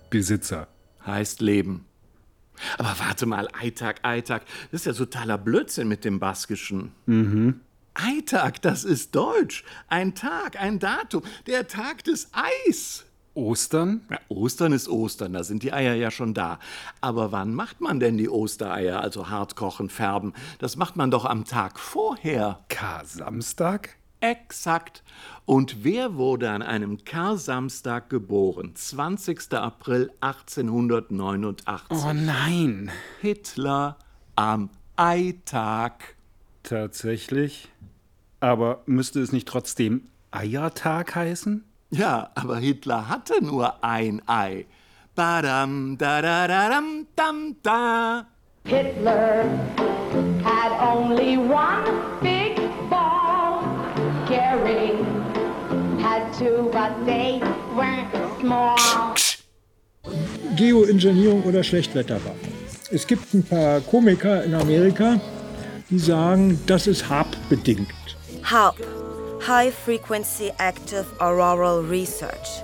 Besitzer. 0.08 0.68
Heißt 1.04 1.42
Leben. 1.42 1.84
Aber 2.78 2.96
warte 2.98 3.26
mal, 3.26 3.46
Aitak, 3.60 3.98
Aitak, 4.04 4.40
das 4.72 4.80
ist 4.80 4.86
ja 4.86 4.92
totaler 4.94 5.36
Blödsinn 5.36 5.86
mit 5.86 6.06
dem 6.06 6.18
Baskischen. 6.18 6.92
Mhm. 7.04 7.60
Eitag, 7.96 8.60
das 8.62 8.84
ist 8.84 9.14
Deutsch. 9.14 9.64
Ein 9.88 10.14
Tag, 10.14 10.60
ein 10.60 10.78
Datum, 10.78 11.22
der 11.46 11.66
Tag 11.66 12.04
des 12.04 12.30
Eis. 12.32 13.04
Ostern? 13.34 14.00
Ja, 14.10 14.18
Ostern 14.28 14.72
ist 14.72 14.88
Ostern, 14.88 15.34
da 15.34 15.44
sind 15.44 15.62
die 15.62 15.72
Eier 15.72 15.94
ja 15.94 16.10
schon 16.10 16.32
da. 16.32 16.58
Aber 17.00 17.32
wann 17.32 17.54
macht 17.54 17.80
man 17.80 18.00
denn 18.00 18.16
die 18.16 18.30
Ostereier, 18.30 19.00
also 19.00 19.28
hart 19.28 19.56
kochen, 19.56 19.90
färben? 19.90 20.32
Das 20.58 20.76
macht 20.76 20.96
man 20.96 21.10
doch 21.10 21.24
am 21.24 21.44
Tag 21.44 21.78
vorher. 21.78 22.60
Kar-Samstag? 22.68 23.96
Exakt. 24.20 25.02
Und 25.44 25.84
wer 25.84 26.16
wurde 26.16 26.50
an 26.50 26.62
einem 26.62 27.04
Kar-Samstag 27.04 28.08
geboren? 28.08 28.74
20. 28.74 29.52
April 29.52 30.10
1889. 30.20 31.86
Oh 31.90 32.12
nein. 32.14 32.90
Hitler 33.20 33.98
am 34.34 34.70
Eitag. 34.96 36.16
Tatsächlich? 36.62 37.68
Aber 38.46 38.82
müsste 38.86 39.20
es 39.20 39.32
nicht 39.32 39.48
trotzdem 39.48 40.02
Eiertag 40.30 41.16
heißen? 41.16 41.64
Ja, 41.90 42.30
aber 42.36 42.58
Hitler 42.58 43.08
hatte 43.08 43.44
nur 43.44 43.82
ein 43.82 44.22
Ei. 44.28 44.66
Badam, 45.16 45.98
da 45.98 46.22
da 46.22 46.46
da 46.46 46.68
dam, 46.68 47.08
dam, 47.16 47.56
da. 47.64 48.26
Hitler 48.64 49.46
had 50.44 50.70
only 50.80 51.36
one 51.36 51.90
big 52.22 52.56
ball. 52.88 53.64
Gary 54.28 54.94
had 56.00 56.32
two, 56.38 56.70
but 56.70 56.92
they 57.04 57.40
weren't 57.74 58.06
small. 58.40 58.76
Geoengineering 60.54 61.42
oder 61.42 61.64
Schlechtwetterwarnung. 61.64 62.38
Es 62.92 63.08
gibt 63.08 63.34
ein 63.34 63.42
paar 63.42 63.80
Komiker 63.80 64.44
in 64.44 64.54
Amerika, 64.54 65.20
die 65.90 65.98
sagen, 65.98 66.60
das 66.68 66.86
ist 66.86 67.08
HARP-bedingt. 67.08 68.15
HARP, 68.48 68.76
High 69.48 69.74
Frequency 69.74 70.52
Active 70.58 71.04
Auroral 71.18 71.80
Research. 71.80 72.62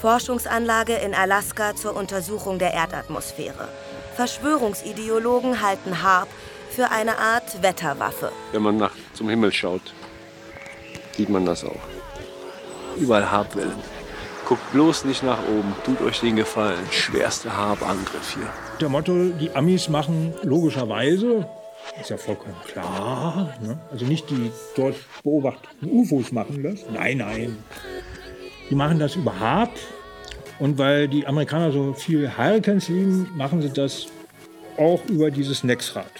Forschungsanlage 0.00 0.94
in 0.94 1.12
Alaska 1.12 1.74
zur 1.74 1.96
Untersuchung 1.96 2.60
der 2.60 2.72
Erdatmosphäre. 2.72 3.66
Verschwörungsideologen 4.14 5.60
halten 5.60 6.04
HARP 6.04 6.28
für 6.70 6.88
eine 6.92 7.18
Art 7.18 7.60
Wetterwaffe. 7.62 8.30
Wenn 8.52 8.62
man 8.62 8.76
nach 8.76 8.92
zum 9.14 9.28
Himmel 9.28 9.52
schaut, 9.52 9.82
sieht 11.16 11.30
man 11.30 11.44
das 11.44 11.64
auch. 11.64 11.82
Überall 12.96 13.28
Harpwellen. 13.28 13.82
Guckt 14.46 14.70
bloß 14.70 15.04
nicht 15.04 15.24
nach 15.24 15.40
oben, 15.48 15.74
tut 15.84 16.00
euch 16.02 16.20
den 16.20 16.36
Gefallen. 16.36 16.86
Schwerster 16.92 17.56
Harpangriff 17.56 18.34
hier. 18.34 18.48
Der 18.80 18.88
Motto, 18.88 19.30
die 19.30 19.50
Amis 19.50 19.88
machen 19.88 20.32
logischerweise, 20.44 21.44
ist 22.00 22.10
ja 22.10 22.16
vollkommen 22.16 22.56
klar, 22.66 23.56
ne? 23.62 23.78
also 23.90 24.04
nicht 24.04 24.28
die 24.30 24.50
dort 24.76 24.96
beobachteten 25.22 25.90
UFOs 25.90 26.32
machen 26.32 26.62
das, 26.62 26.84
nein, 26.90 27.18
nein. 27.18 27.56
Die 28.70 28.74
machen 28.74 28.98
das 28.98 29.16
über 29.16 29.38
HARP 29.38 29.70
und 30.58 30.78
weil 30.78 31.08
die 31.08 31.26
Amerikaner 31.26 31.72
so 31.72 31.92
viel 31.94 32.36
Hurricanes 32.36 32.88
lieben, 32.88 33.30
machen 33.36 33.62
sie 33.62 33.70
das 33.70 34.06
auch 34.76 35.04
über 35.06 35.30
dieses 35.30 35.64
Nexrad, 35.64 36.10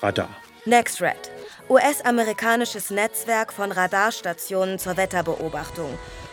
Radar. 0.00 0.28
NextRad, 0.64 1.30
US-amerikanisches 1.68 2.90
Netzwerk 2.90 3.52
von 3.52 3.72
Radarstationen 3.72 4.78
zur 4.78 4.96
Wetterbeobachtung. 4.96 5.90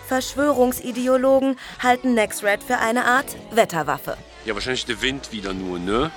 Verschwörungsideologen 0.08 1.58
halten 1.82 2.14
NextRad 2.14 2.64
für 2.64 2.78
eine 2.78 3.06
Art 3.06 3.36
Wetterwaffe. 3.52 4.18
Ja, 4.46 4.54
wahrscheinlich 4.54 4.86
der 4.86 5.02
Wind 5.02 5.32
wieder 5.32 5.54
nur, 5.54 5.80
ne? 5.80 6.12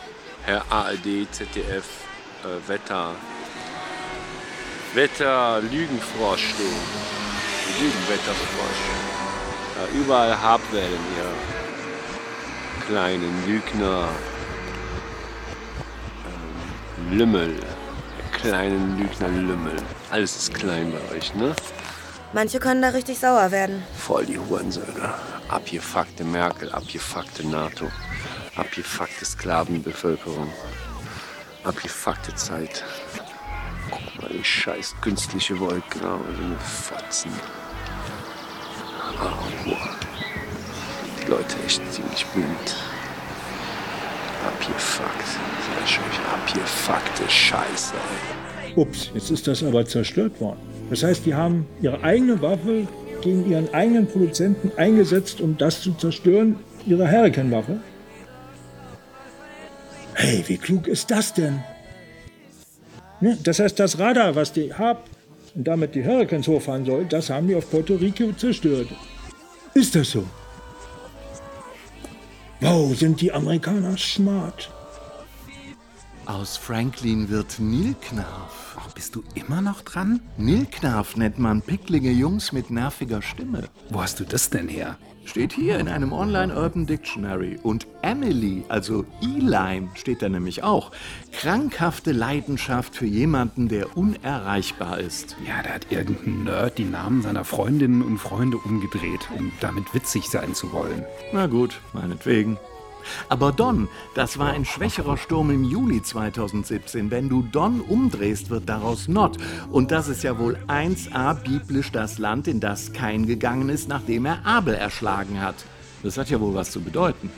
Herr 0.45 0.65
ARD, 0.71 1.27
ZDF, 1.31 1.85
äh, 2.45 2.69
Wetter. 2.69 3.15
Wetter, 4.95 5.61
Lügenfrosch, 5.63 6.55
du. 6.57 6.65
Lügenwetterfrosch. 7.83 8.83
Ja, 9.77 10.01
überall 10.01 10.41
Habwellen, 10.41 11.01
ihr 11.19 12.87
kleinen 12.87 13.47
Lügner. 13.47 14.09
Ähm, 16.25 17.19
Lümmel. 17.19 17.55
Ihr 17.55 18.39
kleinen 18.39 18.99
Lügner 18.99 19.29
Lümmel. 19.29 19.77
Alles 20.11 20.37
ist 20.37 20.55
klein 20.55 20.93
bei 20.93 21.17
euch, 21.17 21.35
ne? 21.35 21.55
Manche 22.33 22.59
können 22.59 22.83
da 22.83 22.89
richtig 22.89 23.19
sauer 23.19 23.51
werden. 23.51 23.83
Voll 23.97 24.27
die 24.27 24.39
Hurensöhne. 24.39 25.15
Abgefuckte 25.49 26.25
Merkel, 26.25 26.73
abgefuckte 26.73 27.47
NATO, 27.47 27.87
abgefuckte 28.57 29.25
Sklavenbevölkerung, 29.25 30.53
abgefuckte 31.67 32.35
Zeit. 32.35 32.85
Guck 33.91 34.23
mal, 34.23 34.31
die 34.33 34.45
scheiß 34.45 34.95
künstliche 35.01 35.59
Wolken, 35.59 36.03
aber 36.03 36.25
so 36.37 36.45
eine 36.45 36.59
Fotzen. 36.59 37.31
Oh. 39.21 39.73
Die 41.21 41.31
Leute 41.31 41.57
echt 41.65 41.83
ziemlich 41.93 42.27
blind. 42.27 42.77
Abgefuckt. 44.47 45.11
Abgefuckte 46.33 47.29
Scheiße. 47.29 47.95
Ups, 48.77 49.11
jetzt 49.15 49.31
ist 49.31 49.47
das 49.47 49.63
aber 49.65 49.85
zerstört 49.87 50.41
worden. 50.41 50.61
Das 50.91 51.03
heißt, 51.03 51.27
die 51.27 51.35
haben 51.35 51.67
ihre 51.81 52.03
eigene 52.03 52.41
Waffe 52.43 52.87
gegen 53.23 53.51
ihren 53.51 53.73
eigenen 53.75 54.07
Produzenten 54.07 54.71
eingesetzt, 54.77 55.41
um 55.41 55.57
das 55.57 55.81
zu 55.81 55.95
zerstören, 55.95 56.61
ihre 56.87 57.11
Hurricane-Waffe. 57.11 57.81
Hey, 60.19 60.43
wie 60.47 60.57
klug 60.57 60.87
ist 60.87 61.11
das 61.11 61.35
denn? 61.35 61.63
Ne? 63.21 63.37
Das 63.43 63.59
heißt, 63.59 63.79
das 63.79 63.99
Radar, 63.99 64.35
was 64.35 64.51
die 64.51 64.73
haben 64.73 65.01
und 65.55 65.65
damit 65.69 65.95
die 65.95 66.05
Hurricanes 66.05 66.49
hochfahren 66.49 66.87
soll, 66.87 67.05
das 67.05 67.29
haben 67.29 67.49
die 67.49 67.55
auf 67.55 67.71
Puerto 67.71 67.97
Rico 67.97 68.33
zerstört. 68.33 68.89
Ist 69.75 69.95
das 69.95 70.11
so? 70.11 70.25
Wow, 72.61 72.97
sind 72.97 73.21
die 73.21 73.31
Amerikaner 73.31 73.99
smart. 73.99 74.71
Aus 76.25 76.57
Franklin 76.57 77.29
wird 77.29 77.59
Nilknarf. 77.59 78.76
Bist 78.97 79.15
du 79.15 79.23
immer 79.35 79.61
noch 79.61 79.83
dran? 79.83 80.21
Nilknarf 80.39 81.19
nennt 81.19 81.39
man 81.39 81.61
picklige 81.61 82.11
Jungs 82.11 82.53
mit 82.53 82.71
nerviger 82.71 83.21
Stimme. 83.21 83.65
Wo 83.91 84.01
hast 84.01 84.21
du 84.21 84.25
das 84.25 84.49
denn 84.49 84.69
her? 84.69 84.97
Steht 85.27 85.53
hier 85.53 85.79
in 85.79 85.89
einem 85.89 86.15
Online-Urban 86.15 86.87
Dictionary. 86.87 87.59
Und 87.63 87.87
Emily, 88.01 88.65
also 88.71 89.05
Eline, 89.21 89.91
steht 89.97 90.23
da 90.23 90.31
nämlich 90.31 90.63
auch. 90.63 90.93
Krankhafte 91.33 92.13
Leidenschaft 92.13 92.97
für 92.97 93.05
jemanden, 93.05 93.69
der 93.69 93.99
unerreichbar 93.99 94.99
ist. 94.99 95.37
Ja, 95.47 95.63
da 95.63 95.75
hat 95.75 95.93
irgendein 95.93 96.45
Nerd 96.45 96.79
die 96.79 96.85
Namen 96.85 97.21
seiner 97.21 97.45
Freundinnen 97.45 98.01
und 98.01 98.17
Freunde 98.17 98.57
umgedreht, 98.57 99.29
um 99.37 99.53
damit 99.61 99.93
witzig 99.93 100.25
sein 100.31 100.55
zu 100.55 100.73
wollen. 100.73 101.05
Na 101.35 101.49
gut, 101.49 101.83
meinetwegen. 101.93 102.57
Aber 103.29 103.53
Don, 103.53 103.89
das 104.15 104.39
war 104.39 104.51
ein 104.53 104.65
schwächerer 104.65 105.17
Sturm 105.17 105.51
im 105.51 105.65
Juli 105.65 106.03
2017. 106.03 107.11
Wenn 107.11 107.29
du 107.29 107.43
Don 107.43 107.81
umdrehst, 107.81 108.51
wird 108.51 108.69
daraus 108.69 109.09
Not. 109.09 109.37
Und 109.71 109.91
das 109.91 110.09
ist 110.09 110.23
ja 110.23 110.39
wohl 110.39 110.59
1a 110.69 111.35
biblisch 111.35 111.93
das 111.93 112.19
Land, 112.19 112.49
in 112.49 112.61
das 112.61 112.93
Kain 112.93 113.27
gegangen 113.27 113.69
ist, 113.69 113.89
nachdem 113.89 114.27
er 114.27 114.45
Abel 114.45 114.75
erschlagen 114.75 115.41
hat. 115.41 115.57
Das 116.03 116.19
hat 116.19 116.31
ja 116.31 116.41
wohl 116.41 116.55
was 116.55 116.71
zu 116.71 116.81
bedeuten. 116.81 117.31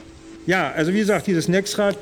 Ja, 0.47 0.71
also 0.71 0.93
wie 0.93 0.99
gesagt, 0.99 1.27
dieses 1.27 1.49
Nexrad, 1.49 1.97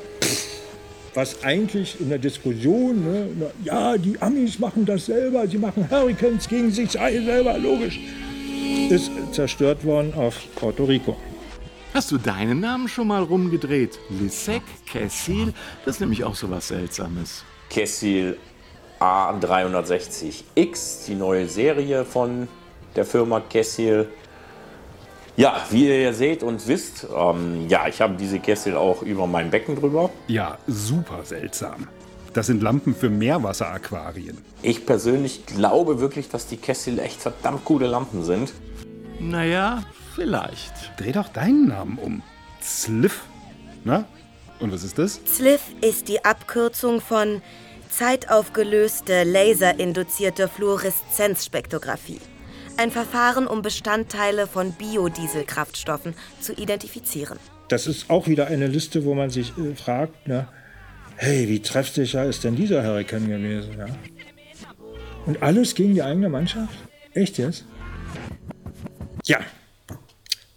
was 1.14 1.42
eigentlich 1.42 2.00
in 2.00 2.10
der 2.10 2.18
Diskussion, 2.18 3.04
ne, 3.04 3.28
ja, 3.64 3.96
die 3.96 4.20
Amis 4.20 4.58
machen 4.58 4.84
das 4.84 5.06
selber, 5.06 5.48
sie 5.48 5.58
machen 5.58 5.88
Hurricanes 5.90 6.46
gegen 6.46 6.70
sich 6.70 6.92
selber, 6.92 7.58
logisch, 7.58 7.98
ist 8.90 9.10
zerstört 9.32 9.84
worden 9.84 10.12
auf 10.14 10.36
Puerto 10.54 10.84
Rico. 10.84 11.16
Hast 11.96 12.12
du 12.12 12.18
deinen 12.18 12.60
Namen 12.60 12.88
schon 12.88 13.08
mal 13.08 13.22
rumgedreht? 13.22 13.98
Lissek, 14.10 14.60
Kessil, 14.84 15.54
das 15.86 15.94
ist 15.94 16.00
nämlich 16.00 16.24
auch 16.24 16.34
so 16.34 16.50
was 16.50 16.68
Seltsames. 16.68 17.42
Kessil 17.70 18.36
A360X, 19.00 21.06
die 21.06 21.14
neue 21.14 21.48
Serie 21.48 22.04
von 22.04 22.48
der 22.94 23.06
Firma 23.06 23.40
Kessil. 23.40 24.10
Ja, 25.38 25.64
wie 25.70 25.86
ihr 25.86 26.02
ja 26.02 26.12
seht 26.12 26.42
und 26.42 26.68
wisst, 26.68 27.06
ähm, 27.16 27.66
ja, 27.70 27.88
ich 27.88 28.02
habe 28.02 28.14
diese 28.16 28.40
Kessel 28.40 28.76
auch 28.76 29.00
über 29.00 29.26
mein 29.26 29.48
Becken 29.48 29.74
drüber. 29.74 30.10
Ja, 30.26 30.58
super 30.66 31.24
seltsam. 31.24 31.88
Das 32.34 32.48
sind 32.48 32.62
Lampen 32.62 32.94
für 32.94 33.08
Meerwasseraquarien. 33.08 34.36
Ich 34.60 34.84
persönlich 34.84 35.46
glaube 35.46 35.98
wirklich, 35.98 36.28
dass 36.28 36.46
die 36.46 36.58
Kessel 36.58 36.98
echt 36.98 37.22
verdammt 37.22 37.64
coole 37.64 37.86
Lampen 37.86 38.22
sind. 38.22 38.52
Naja, 39.18 39.82
vielleicht. 40.16 40.72
Dreh 40.96 41.12
doch 41.12 41.28
deinen 41.28 41.68
Namen 41.68 41.98
um. 41.98 42.22
Sliff. 42.60 43.22
Na? 43.84 44.06
Und 44.58 44.72
was 44.72 44.82
ist 44.82 44.98
das? 44.98 45.20
SLIF 45.26 45.60
ist 45.82 46.08
die 46.08 46.24
Abkürzung 46.24 47.00
von 47.00 47.42
zeitaufgelöste 47.90 49.22
laserinduzierte 49.24 50.48
Fluoreszenzspektrographie. 50.48 52.20
Ein 52.78 52.90
Verfahren, 52.90 53.46
um 53.46 53.62
Bestandteile 53.62 54.46
von 54.46 54.72
Biodieselkraftstoffen 54.72 56.14
zu 56.40 56.52
identifizieren. 56.54 57.38
Das 57.68 57.86
ist 57.86 58.10
auch 58.10 58.26
wieder 58.26 58.48
eine 58.48 58.66
Liste, 58.66 59.04
wo 59.04 59.14
man 59.14 59.30
sich 59.30 59.56
äh, 59.58 59.74
fragt, 59.74 60.26
ne, 60.26 60.48
hey, 61.16 61.48
wie 61.48 61.60
treffsicher 61.60 62.24
ist 62.24 62.44
denn 62.44 62.56
dieser 62.56 62.84
Hurrikan 62.84 63.28
gewesen? 63.28 63.76
Ja? 63.78 63.86
Und 65.26 65.42
alles 65.42 65.74
gegen 65.74 65.94
die 65.94 66.02
eigene 66.02 66.28
Mannschaft? 66.28 66.78
Echt 67.14 67.38
jetzt? 67.38 67.64
Ja, 69.24 69.40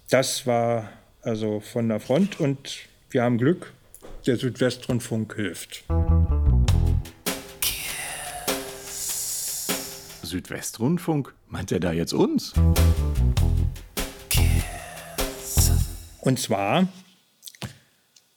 das 0.10 0.48
war 0.48 0.90
also 1.22 1.60
von 1.60 1.88
der 1.88 2.00
Front 2.00 2.40
und 2.40 2.80
wir 3.12 3.24
haben 3.24 3.38
Glück, 3.38 3.74
der 4.26 4.38
Südwestrundfunk 4.38 5.36
hilft. 5.36 5.84
Südwestrundfunk? 10.24 11.34
Meint 11.48 11.72
er 11.72 11.80
da 11.80 11.92
jetzt 11.92 12.14
uns? 12.14 12.54
Und 16.22 16.40
zwar, 16.40 16.88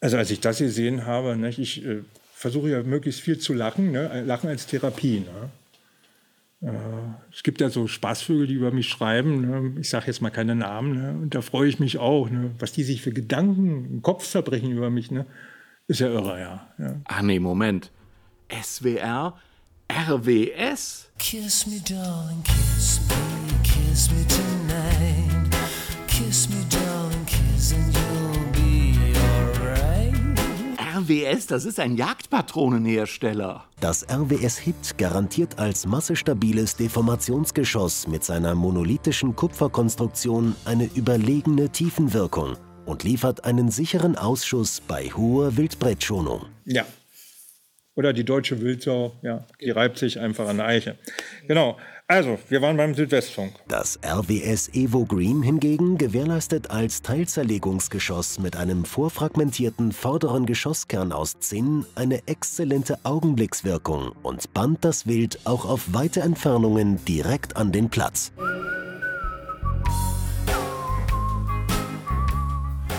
also 0.01 0.17
als 0.17 0.31
ich 0.31 0.41
das 0.41 0.59
gesehen 0.59 1.05
habe, 1.05 1.37
ne, 1.37 1.51
ich 1.51 1.85
äh, 1.85 2.03
versuche 2.35 2.71
ja 2.71 2.83
möglichst 2.83 3.21
viel 3.21 3.39
zu 3.39 3.53
lachen, 3.53 3.93
ne, 3.93 4.23
Lachen 4.23 4.49
als 4.49 4.67
Therapie. 4.67 5.21
Ne. 5.21 5.51
Äh, 6.63 6.71
es 7.33 7.43
gibt 7.43 7.61
ja 7.61 7.71
so 7.71 7.87
Spaßvögel, 7.89 8.47
die 8.47 8.55
über 8.55 8.71
mich 8.71 8.89
schreiben, 8.89 9.41
ne, 9.41 9.81
ich 9.81 9.91
sage 9.91 10.07
jetzt 10.07 10.23
mal 10.23 10.31
keine 10.31 10.55
Namen, 10.55 10.95
ne, 10.95 11.13
und 11.21 11.35
da 11.35 11.41
freue 11.41 11.69
ich 11.69 11.81
mich 11.81 11.99
auch, 11.99 12.31
ne, 12.31 12.53
was 12.59 12.73
die 12.73 12.85
sich 12.85 13.03
für 13.03 13.13
Gedanken 13.13 13.87
im 13.87 14.03
Kopf 14.03 14.29
zerbrechen 14.29 14.71
über 14.71 14.89
mich, 14.89 15.11
ne, 15.11 15.27
ist 15.89 16.01
ja 16.01 16.09
irre, 16.09 16.41
ja. 16.41 16.69
ja. 16.79 16.95
Ach 17.05 17.23
nee, 17.23 17.41
Moment. 17.41 17.91
SWR? 18.49 19.35
RWS? 19.91 21.11
Kiss 21.19 21.67
me, 21.67 21.81
darling, 21.81 22.43
kiss 22.45 23.01
me, 23.09 23.17
kiss 23.63 24.11
me 24.11 24.25
tonight. 24.29 25.51
Kiss 26.07 26.49
me, 26.49 26.62
RWS, 31.03 31.49
das 31.49 31.65
ist 31.65 31.81
ein 31.81 31.97
Jagdpatronenhersteller. 31.97 33.65
Das 33.81 34.07
RWS-Hit 34.09 34.99
garantiert 34.99 35.59
als 35.59 35.85
massestabiles 35.85 36.77
Deformationsgeschoss 36.77 38.07
mit 38.07 38.23
seiner 38.23 38.55
monolithischen 38.55 39.35
Kupferkonstruktion 39.35 40.55
eine 40.65 40.89
überlegene 40.95 41.71
Tiefenwirkung 41.71 42.57
und 42.87 43.03
liefert 43.03 43.45
einen 43.45 43.71
sicheren 43.71 44.17
Ausschuss 44.17 44.81
bei 44.81 45.07
hoher 45.07 45.57
Wildbrettschonung. 45.57 46.47
Ja. 46.67 46.87
Oder 47.97 48.13
die 48.13 48.25
deutsche 48.25 48.61
Wildsau, 48.61 49.13
ja, 49.23 49.45
die 49.61 49.71
reibt 49.71 49.99
sich 49.99 50.21
einfach 50.21 50.49
an 50.49 50.59
der 50.59 50.67
Eiche. 50.67 50.99
Genau. 51.49 51.79
Also, 52.13 52.39
wir 52.51 52.61
waren 52.61 52.77
beim 52.77 52.95
Südwestfunk. 52.95 53.55
Das 53.69 53.99
RWS 54.05 54.69
Evo 54.75 55.07
Green 55.07 55.41
hingegen 55.41 55.97
gewährleistet 55.97 56.71
als 56.71 57.01
Teilzerlegungsgeschoss 57.01 58.39
mit 58.39 58.55
einem 58.55 58.85
vorfragmentierten 58.85 59.93
vorderen 59.93 60.45
Geschosskern 60.45 61.11
aus 61.11 61.41
Zinn 61.41 61.87
eine 61.95 62.21
exzellente 62.27 62.99
Augenblickswirkung 63.05 64.13
und 64.23 64.53
band 64.53 64.85
das 64.85 65.07
Wild 65.07 65.39
auch 65.45 65.65
auf 65.65 65.95
weite 65.95 66.21
Entfernungen 66.21 67.03
direkt 67.07 67.57
an 67.57 67.73
den 67.73 67.89
Platz. 67.89 68.31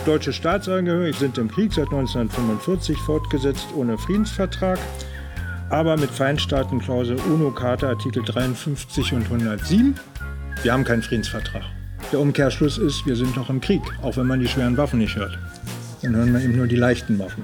Deutsche 0.07 0.33
Staatsangehörige 0.33 1.15
sind 1.15 1.37
im 1.37 1.51
Krieg 1.51 1.71
seit 1.71 1.91
1945 1.91 2.97
fortgesetzt 2.97 3.67
ohne 3.75 3.99
Friedensvertrag, 3.99 4.79
aber 5.73 5.97
mit 5.97 6.11
Feindstaatenklausel 6.11 7.17
UNO-Charta 7.17 7.89
Artikel 7.89 8.21
53 8.23 9.13
und 9.13 9.23
107. 9.23 9.95
Wir 10.61 10.71
haben 10.71 10.83
keinen 10.83 11.01
Friedensvertrag. 11.01 11.63
Der 12.11 12.19
Umkehrschluss 12.19 12.77
ist, 12.77 13.07
wir 13.07 13.15
sind 13.15 13.35
noch 13.35 13.49
im 13.49 13.59
Krieg, 13.59 13.81
auch 14.03 14.15
wenn 14.15 14.27
man 14.27 14.39
die 14.39 14.47
schweren 14.47 14.77
Waffen 14.77 14.99
nicht 14.99 15.15
hört. 15.15 15.35
Dann 16.03 16.15
hören 16.15 16.31
wir 16.31 16.41
eben 16.41 16.55
nur 16.55 16.67
die 16.67 16.75
leichten 16.75 17.17
Waffen. 17.17 17.43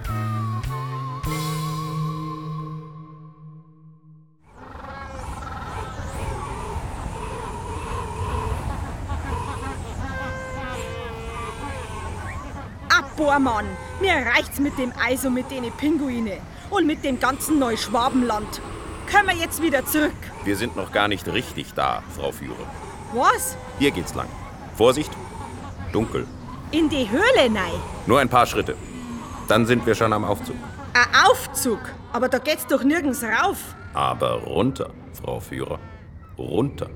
Boah, 13.18 13.38
Mann, 13.38 13.66
mir 14.00 14.14
reicht's 14.14 14.62
mit 14.62 14.78
dem 14.78 14.94
Eis 14.98 15.26
und 15.26 15.34
mit 15.34 15.52
den 15.52 15.70
Pinguine 15.74 16.38
und 16.70 16.86
mit 16.86 17.04
dem 17.04 17.20
ganzen 17.20 17.60
Neuschwabenland. 17.60 18.62
Können 19.08 19.30
wir 19.30 19.36
jetzt 19.36 19.62
wieder 19.62 19.86
zurück? 19.86 20.14
Wir 20.44 20.56
sind 20.56 20.76
noch 20.76 20.92
gar 20.92 21.08
nicht 21.08 21.28
richtig 21.28 21.74
da, 21.74 22.04
Frau 22.16 22.32
Führer. 22.32 22.68
Was? 23.14 23.58
Hier 23.80 23.92
geht's 23.92 24.14
lang. 24.14 24.28
Vorsicht, 24.76 25.12
dunkel. 25.92 26.28
In 26.72 26.90
die 26.90 27.10
Höhle 27.10 27.50
nein. 27.50 27.74
Nur 28.06 28.20
ein 28.20 28.30
paar 28.30 28.46
Schritte. 28.46 28.76
Dann 29.48 29.66
sind 29.66 29.86
wir 29.86 29.96
schon 29.96 30.14
am 30.14 30.24
Aufzug. 30.24 30.56
Ein 30.94 31.26
Aufzug? 31.26 31.80
Aber 32.14 32.30
da 32.30 32.38
geht's 32.38 32.68
doch 32.68 32.84
nirgends 32.84 33.24
rauf. 33.24 33.58
Aber 33.94 34.34
runter, 34.44 34.92
Frau 35.14 35.40
Führer. 35.40 35.80
Runter. 36.38 36.90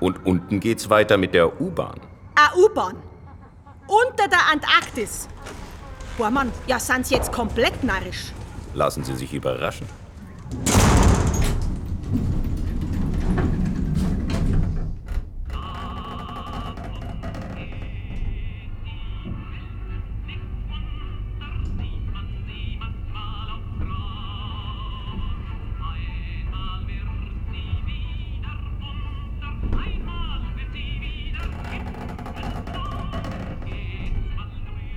Und 0.00 0.26
unten 0.26 0.60
geht's 0.60 0.90
weiter 0.90 1.16
mit 1.16 1.32
der 1.32 1.60
U-Bahn. 1.60 2.00
Eine 2.34 2.62
U-Bahn. 2.64 2.96
Unter 3.86 4.28
der 4.28 4.46
Antarktis. 4.52 5.28
Boah, 6.18 6.30
Mann, 6.30 6.52
ja, 6.66 6.78
sind 6.78 7.06
Sie 7.06 7.14
jetzt 7.14 7.32
komplett 7.32 7.82
narrisch? 7.82 8.32
Lassen 8.74 9.04
Sie 9.04 9.14
sich 9.14 9.32
überraschen. 9.34 9.86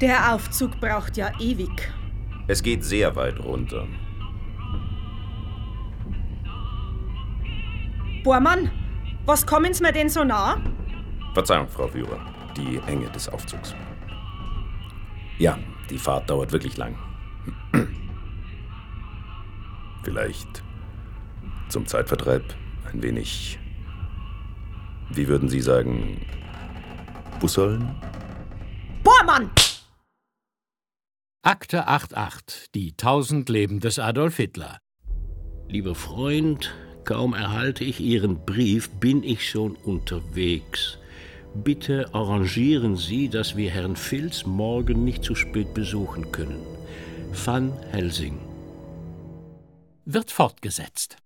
Der 0.01 0.33
Aufzug 0.33 0.79
braucht 0.79 1.17
ja 1.17 1.31
ewig. 1.39 1.91
Es 2.47 2.61
geht 2.61 2.83
sehr 2.83 3.15
weit 3.15 3.39
runter. 3.39 3.87
Boah, 8.23 8.39
Mann, 8.39 8.71
was 9.25 9.45
kommen 9.45 9.73
Sie 9.73 9.81
mir 9.83 9.91
denn 9.91 10.09
so 10.09 10.23
nah? 10.23 10.61
Verzeihung, 11.33 11.67
Frau 11.67 11.87
Führer, 11.87 12.19
die 12.55 12.79
Enge 12.87 13.09
des 13.09 13.27
Aufzugs. 13.29 13.75
Ja, 15.39 15.57
die 15.89 15.97
Fahrt 15.97 16.29
dauert 16.29 16.51
wirklich 16.51 16.77
lang. 16.77 16.95
Vielleicht 20.03 20.63
zum 21.69 21.85
Zeitvertreib 21.87 22.43
ein 22.91 23.01
wenig, 23.01 23.59
wie 25.09 25.27
würden 25.27 25.49
Sie 25.49 25.61
sagen, 25.61 26.21
Bussoln? 27.39 27.95
Boah, 29.03 29.23
Mann! 29.25 29.49
Akte 31.47 31.87
88, 31.87 32.71
die 32.73 32.97
tausend 32.97 33.49
Leben 33.49 33.79
des 33.79 33.99
Adolf 33.99 34.37
Hitler. 34.37 34.79
Lieber 35.67 35.93
Freund, 35.93 36.73
kaum 37.03 37.35
erhalte 37.35 37.83
ich 37.83 37.99
Ihren 37.99 38.43
Brief, 38.47 38.89
bin 38.89 39.21
ich 39.21 39.47
schon 39.47 39.75
unterwegs. 39.75 40.97
Bitte 41.53 42.11
arrangieren 42.15 42.95
Sie, 42.95 43.29
dass 43.29 43.55
wir 43.55 43.69
Herrn 43.69 43.95
Filz 43.95 44.47
morgen 44.47 45.03
nicht 45.03 45.23
zu 45.23 45.35
spät 45.35 45.75
besuchen 45.75 46.31
können. 46.31 46.65
Van 47.31 47.73
Helsing. 47.91 48.39
Wird 50.03 50.31
fortgesetzt. 50.31 51.17